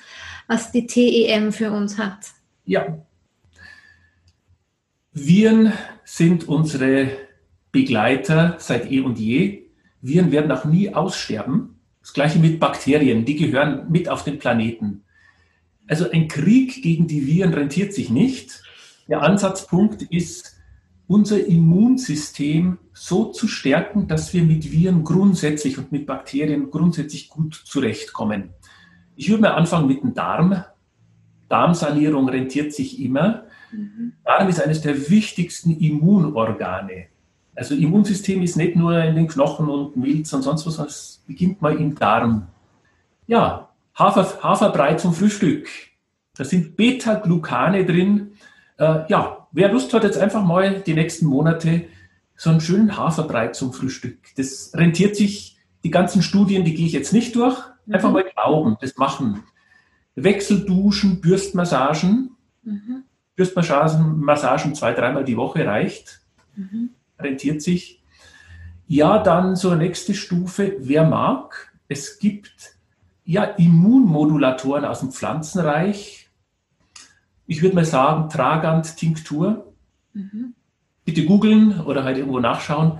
[0.49, 2.33] was die TEM für uns hat?
[2.65, 2.99] Ja.
[5.13, 5.73] Viren
[6.05, 7.11] sind unsere
[7.71, 9.67] Begleiter seit eh und je.
[10.01, 11.81] Viren werden auch nie aussterben.
[12.01, 15.05] Das gleiche mit Bakterien, die gehören mit auf den Planeten.
[15.87, 18.63] Also ein Krieg gegen die Viren rentiert sich nicht.
[19.09, 20.57] Der Ansatzpunkt ist,
[21.07, 27.55] unser Immunsystem so zu stärken, dass wir mit Viren grundsätzlich und mit Bakterien grundsätzlich gut
[27.55, 28.51] zurechtkommen.
[29.19, 30.63] Ich würde mal anfangen mit dem Darm.
[31.49, 33.43] Darmsanierung rentiert sich immer.
[33.73, 34.13] Mhm.
[34.25, 37.07] Darm ist eines der wichtigsten Immunorgane.
[37.57, 41.25] Also Immunsystem ist nicht nur in den Knochen und Milz und sonst was, sondern es
[41.27, 42.47] beginnt mal im Darm.
[43.27, 45.69] Ja, Hafer, Haferbrei zum Frühstück.
[46.37, 48.35] Da sind Beta-Glucane drin.
[48.77, 51.87] Äh, ja, wer Lust hat, jetzt einfach mal die nächsten Monate
[52.37, 54.19] so einen schönen Haferbrei zum Frühstück.
[54.37, 57.59] Das rentiert sich, die ganzen Studien, die gehe ich jetzt nicht durch.
[57.91, 58.15] Einfach mhm.
[58.15, 59.45] mal glauben, das machen.
[60.15, 62.37] Wechselduschen, Bürstmassagen.
[62.63, 63.05] Mhm.
[63.37, 66.21] Bürstmassagen Massagen zwei, dreimal die Woche reicht.
[66.57, 66.91] Mhm.
[67.19, 68.03] Rentiert sich.
[68.87, 71.73] Ja, dann zur nächste Stufe, wer mag.
[71.89, 72.77] Es gibt
[73.25, 76.29] ja Immunmodulatoren aus dem Pflanzenreich,
[77.47, 79.73] ich würde mal sagen, Tragant-Tinktur.
[80.13, 80.55] Mhm.
[81.05, 82.99] Bitte googeln oder halt irgendwo nachschauen.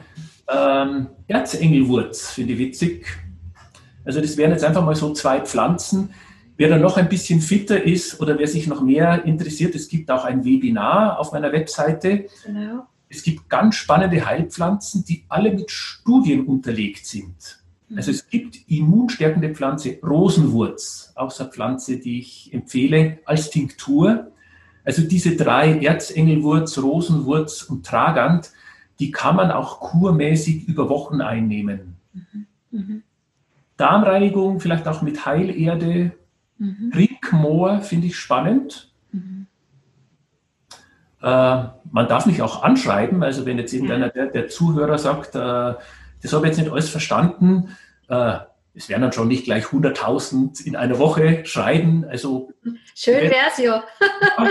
[0.49, 3.07] Ähm, Erzengelwurz finde ich witzig.
[4.09, 6.15] Also das wären jetzt einfach mal so zwei Pflanzen.
[6.57, 10.11] Wer da noch ein bisschen fitter ist oder wer sich noch mehr interessiert, es gibt
[10.11, 12.25] auch ein Webinar auf meiner Webseite.
[12.47, 12.87] Genau.
[13.11, 17.63] Es gibt ganz spannende Heilpflanzen, die alle mit Studien unterlegt sind.
[17.95, 24.33] Also es gibt immunstärkende Pflanze Rosenwurz, auch so eine Pflanze, die ich empfehle als Tinktur.
[24.87, 28.53] Also diese drei, Erzengelwurz, Rosenwurz und Tragant,
[29.01, 31.97] die kann man auch kurmäßig über Wochen einnehmen.
[32.15, 32.47] Mhm.
[32.71, 33.03] Mhm.
[33.79, 36.13] Darmreinigung vielleicht auch mit Heilerde.
[36.59, 36.93] Mhm.
[36.95, 38.93] Rinkmoor finde ich spannend.
[39.13, 39.47] Mhm.
[41.23, 41.27] Äh,
[41.91, 46.33] man darf mich auch anschreiben, also wenn jetzt irgendeiner der, der Zuhörer sagt, äh, das
[46.33, 47.77] habe ich jetzt nicht alles verstanden,
[48.09, 48.39] äh,
[48.75, 52.05] es werden dann schon nicht gleich 100.000 in einer Woche schreiben.
[52.09, 52.53] Also
[52.95, 53.83] Schön wäre es ja.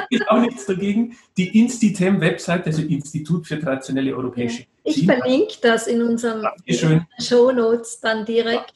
[0.09, 1.15] Gibt auch nichts dagegen.
[1.37, 6.45] Die Institem-Website, also Institut für traditionelle europäische Ich verlinke das in unseren
[7.19, 8.73] Show Notes dann direkt.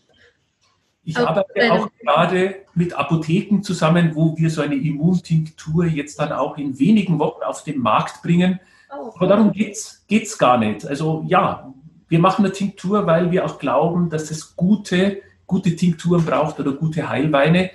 [1.04, 6.58] Ich arbeite auch gerade mit Apotheken zusammen, wo wir so eine Immuntinktur jetzt dann auch
[6.58, 8.60] in wenigen Wochen auf den Markt bringen.
[8.92, 10.86] Oh, Aber darum geht es gar nicht.
[10.86, 11.74] Also ja,
[12.08, 15.22] wir machen eine Tinktur, weil wir auch glauben, dass es gute
[15.52, 17.72] gute Tinkturen braucht oder gute Heilweine.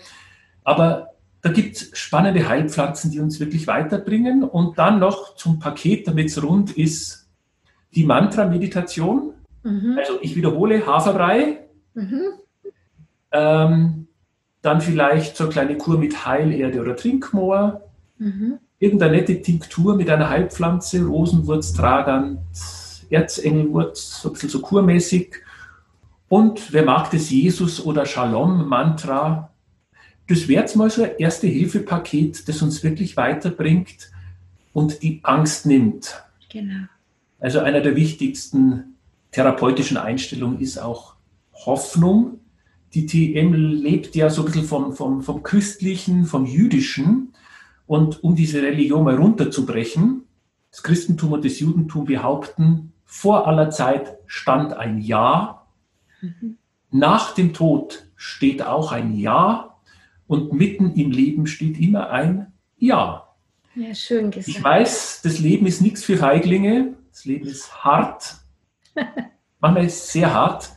[0.64, 1.10] Aber
[1.42, 4.42] da gibt es spannende Heilpflanzen, die uns wirklich weiterbringen.
[4.44, 7.28] Und dann noch zum Paket, damit es rund ist,
[7.94, 9.34] die Mantra-Meditation.
[9.62, 9.96] Mhm.
[9.98, 11.66] Also ich wiederhole Haferbrei.
[11.92, 12.22] Mhm.
[13.32, 14.08] Ähm,
[14.62, 17.82] dann vielleicht so eine kleine Kur mit Heilerde oder Trinkmoor.
[18.18, 18.58] Mhm.
[18.78, 22.40] Irgendeine nette Tinktur mit einer Heilpflanze, Rosenwurz, Tragant,
[23.08, 25.36] Erzengelwurz, so ein bisschen so kurmäßig.
[26.28, 29.50] Und wer mag das Jesus- oder Shalom-Mantra?
[30.28, 34.10] Das wäre jetzt mal so ein Erste-Hilfe-Paket, das uns wirklich weiterbringt
[34.72, 36.22] und die Angst nimmt.
[36.50, 36.86] Genau.
[37.38, 38.96] Also einer der wichtigsten
[39.30, 41.14] therapeutischen Einstellungen ist auch
[41.54, 42.40] Hoffnung.
[42.94, 47.32] Die TM lebt ja so ein bisschen vom, vom, vom Christlichen, vom Jüdischen.
[47.86, 50.22] Und um diese Religion mal runterzubrechen,
[50.70, 55.66] das Christentum und das Judentum behaupten, vor aller Zeit stand ein Ja,
[56.20, 56.58] mhm.
[56.90, 59.76] nach dem Tod steht auch ein Ja
[60.26, 63.28] und mitten im Leben steht immer ein Ja.
[63.74, 64.48] Ja, schön gesagt.
[64.48, 68.36] Ich weiß, das Leben ist nichts für Feiglinge, das Leben ist hart,
[69.60, 70.75] manchmal ist es sehr hart,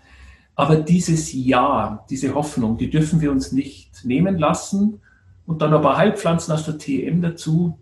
[0.59, 4.99] aber dieses Ja, diese Hoffnung, die dürfen wir uns nicht nehmen lassen
[5.47, 7.79] und dann paar Heilpflanzen aus der TM dazu,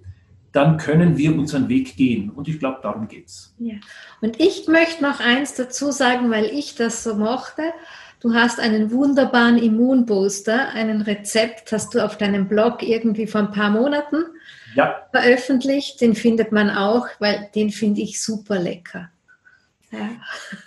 [0.52, 2.30] dann können wir unseren Weg gehen.
[2.30, 3.56] Und ich glaube, darum geht es.
[3.58, 3.78] Ja.
[4.22, 7.64] Und ich möchte noch eins dazu sagen, weil ich das so mochte.
[8.20, 13.52] Du hast einen wunderbaren Immunbooster, einen Rezept, hast du auf deinem Blog irgendwie vor ein
[13.52, 14.18] paar Monaten
[14.76, 15.02] ja.
[15.10, 16.00] veröffentlicht.
[16.00, 19.10] Den findet man auch, weil den finde ich super lecker.
[19.92, 20.10] Ja.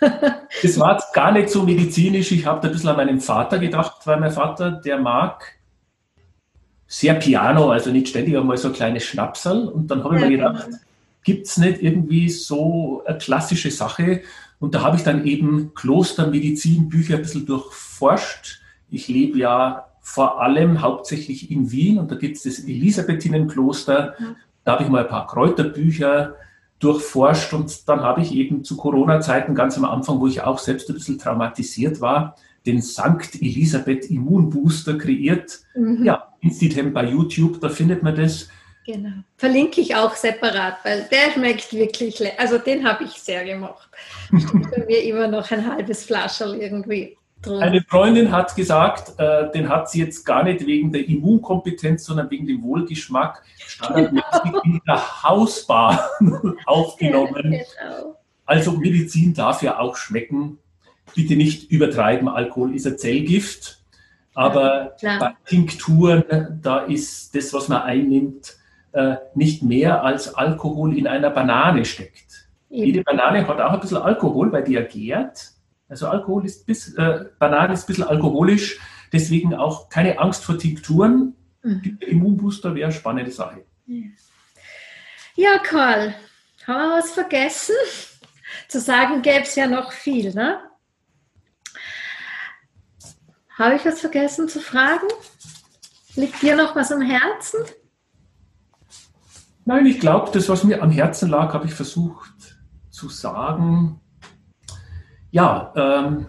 [0.61, 2.31] das war jetzt gar nicht so medizinisch.
[2.31, 5.53] Ich habe da ein bisschen an meinen Vater gedacht, weil mein Vater, der mag
[6.87, 9.67] sehr Piano, also nicht ständig einmal so ein kleines Schnapsal.
[9.67, 10.69] Und dann habe ich ja, mir gedacht,
[11.23, 14.21] gibt es nicht irgendwie so eine klassische Sache?
[14.59, 18.61] Und da habe ich dann eben Klostermedizinbücher ein bisschen durchforscht.
[18.89, 24.15] Ich lebe ja vor allem hauptsächlich in Wien und da gibt es das Elisabethinnenkloster.
[24.19, 24.35] Ja.
[24.63, 26.35] Da habe ich mal ein paar Kräuterbücher
[26.81, 30.89] durchforscht und dann habe ich eben zu Corona-Zeiten ganz am Anfang, wo ich auch selbst
[30.89, 35.59] ein bisschen traumatisiert war, den Sankt Elisabeth Immunbooster kreiert.
[35.75, 36.03] Mhm.
[36.03, 38.49] Ja, Institem bei YouTube, da findet man das.
[38.85, 39.23] Genau.
[39.37, 42.39] Verlinke ich auch separat, weil der schmeckt wirklich lecker.
[42.39, 43.89] Also den habe ich sehr gemacht.
[44.27, 47.61] Steht bei mir immer noch ein halbes Flascherl irgendwie drin.
[47.61, 52.29] Eine Freundin hat gesagt, äh, den hat sie jetzt gar nicht wegen der Immunkompetenz, sondern
[52.29, 56.09] wegen dem Wohlgeschmack standardmäßig in der Hausbar
[56.65, 57.53] aufgenommen.
[57.53, 58.17] Ja, genau.
[58.45, 60.57] Also Medizin darf ja auch schmecken
[61.15, 63.79] bitte nicht übertreiben, Alkohol ist ein Zellgift.
[64.33, 68.55] Aber ja, bei Tinkturen, da ist das, was man einnimmt,
[68.93, 72.47] äh, nicht mehr als Alkohol in einer Banane steckt.
[72.69, 72.85] Eben.
[72.85, 75.50] Jede Banane hat auch ein bisschen Alkohol, weil die ja gärt.
[75.91, 78.79] Also Alkohol ist bis, äh, Banane ist ein bisschen alkoholisch,
[79.11, 81.35] deswegen auch keine Angst vor Tinkturen.
[81.63, 81.97] Mhm.
[81.99, 83.65] Immunbooster wäre eine spannende Sache.
[85.35, 86.15] Ja, Karl,
[86.65, 87.75] haben wir was vergessen?
[88.69, 90.61] Zu sagen gäbe es ja noch viel, ne?
[93.57, 95.07] Habe ich was vergessen zu fragen?
[96.15, 97.59] Liegt dir noch was am Herzen?
[99.65, 102.57] Nein, ich glaube, das, was mir am Herzen lag, habe ich versucht
[102.89, 103.99] zu sagen.
[105.31, 106.25] Ja, ähm,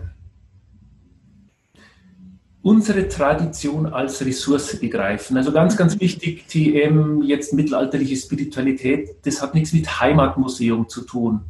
[2.62, 5.36] unsere Tradition als Ressource begreifen.
[5.36, 11.40] Also ganz, ganz wichtig, TM, jetzt mittelalterliche Spiritualität, das hat nichts mit Heimatmuseum zu tun.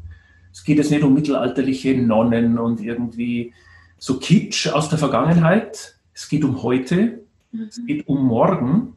[0.50, 3.52] Es geht jetzt nicht um mittelalterliche Nonnen und irgendwie
[3.98, 5.96] so Kitsch aus der Vergangenheit.
[6.14, 7.20] Es geht um heute,
[7.52, 7.62] mhm.
[7.68, 8.94] es geht um morgen.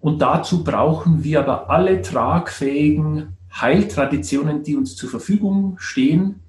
[0.00, 6.41] Und dazu brauchen wir aber alle tragfähigen Heiltraditionen, die uns zur Verfügung stehen.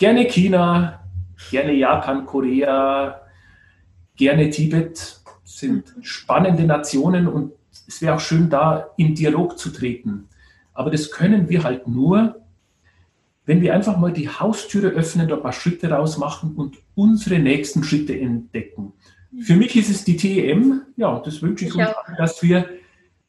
[0.00, 0.98] Gerne China,
[1.50, 3.20] gerne Japan, Korea,
[4.16, 6.02] gerne Tibet sind mhm.
[6.02, 7.52] spannende Nationen und
[7.86, 10.26] es wäre auch schön, da in Dialog zu treten.
[10.72, 12.40] Aber das können wir halt nur,
[13.44, 17.84] wenn wir einfach mal die Haustüre öffnen, da ein paar Schritte rausmachen und unsere nächsten
[17.84, 18.94] Schritte entdecken.
[19.42, 22.16] Für mich ist es die TEM, ja, das wünsche ich, ich uns, auch.
[22.16, 22.70] dass wir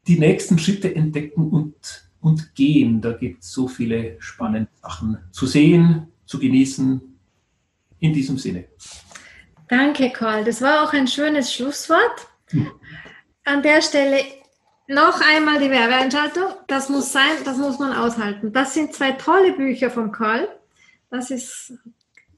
[0.07, 3.01] die nächsten Schritte entdecken und, und gehen.
[3.01, 7.01] Da gibt es so viele spannende Sachen zu sehen, zu genießen.
[7.99, 8.65] In diesem Sinne.
[9.67, 10.43] Danke, Karl.
[10.43, 12.27] Das war auch ein schönes Schlusswort.
[13.43, 14.23] An der Stelle
[14.87, 16.45] noch einmal die Werbeeinschaltung.
[16.67, 18.53] Das muss sein, das muss man aushalten.
[18.53, 20.47] Das sind zwei tolle Bücher von Karl.
[21.09, 21.73] Das ist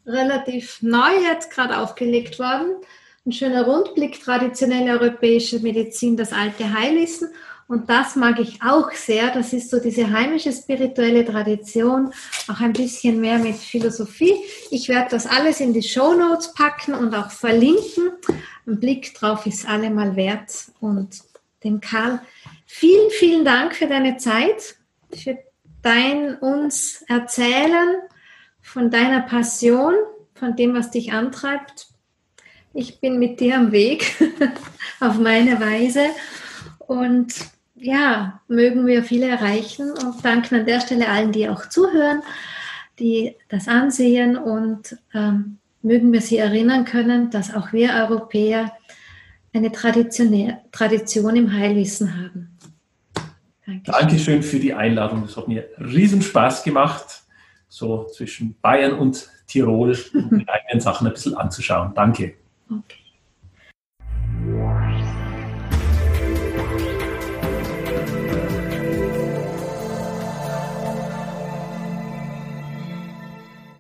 [0.06, 2.76] relativ neu jetzt gerade aufgelegt worden.
[3.26, 7.30] Ein schöner Rundblick, traditionelle europäische Medizin, das alte Heilwissen.
[7.74, 9.34] Und das mag ich auch sehr.
[9.34, 12.14] Das ist so diese heimische spirituelle Tradition,
[12.48, 14.36] auch ein bisschen mehr mit Philosophie.
[14.70, 18.12] Ich werde das alles in die Show Notes packen und auch verlinken.
[18.68, 20.52] Ein Blick drauf ist allemal wert.
[20.82, 21.24] Und
[21.64, 22.22] dem Karl
[22.68, 24.76] Vielen, vielen Dank für deine Zeit,
[25.12, 25.40] für
[25.82, 27.96] dein uns Erzählen
[28.62, 29.96] von deiner Passion,
[30.36, 31.88] von dem, was dich antreibt.
[32.76, 34.16] Ich bin mit dir am Weg
[35.00, 36.10] auf meine Weise
[36.80, 37.53] und
[37.84, 42.22] ja, mögen wir viele erreichen und danken an der Stelle allen, die auch zuhören.
[43.00, 48.72] die das ansehen und ähm, mögen wir sie erinnern können, dass auch wir Europäer
[49.52, 52.58] eine Tradition im Heilwissen haben.
[53.66, 53.94] Dankeschön.
[54.00, 55.24] Dankeschön für die Einladung.
[55.24, 57.24] Das hat mir riesen Spaß gemacht,
[57.68, 61.94] so zwischen Bayern und Tirol die eigenen Sachen ein bisschen anzuschauen.
[61.96, 62.36] Danke.
[62.70, 63.03] Okay.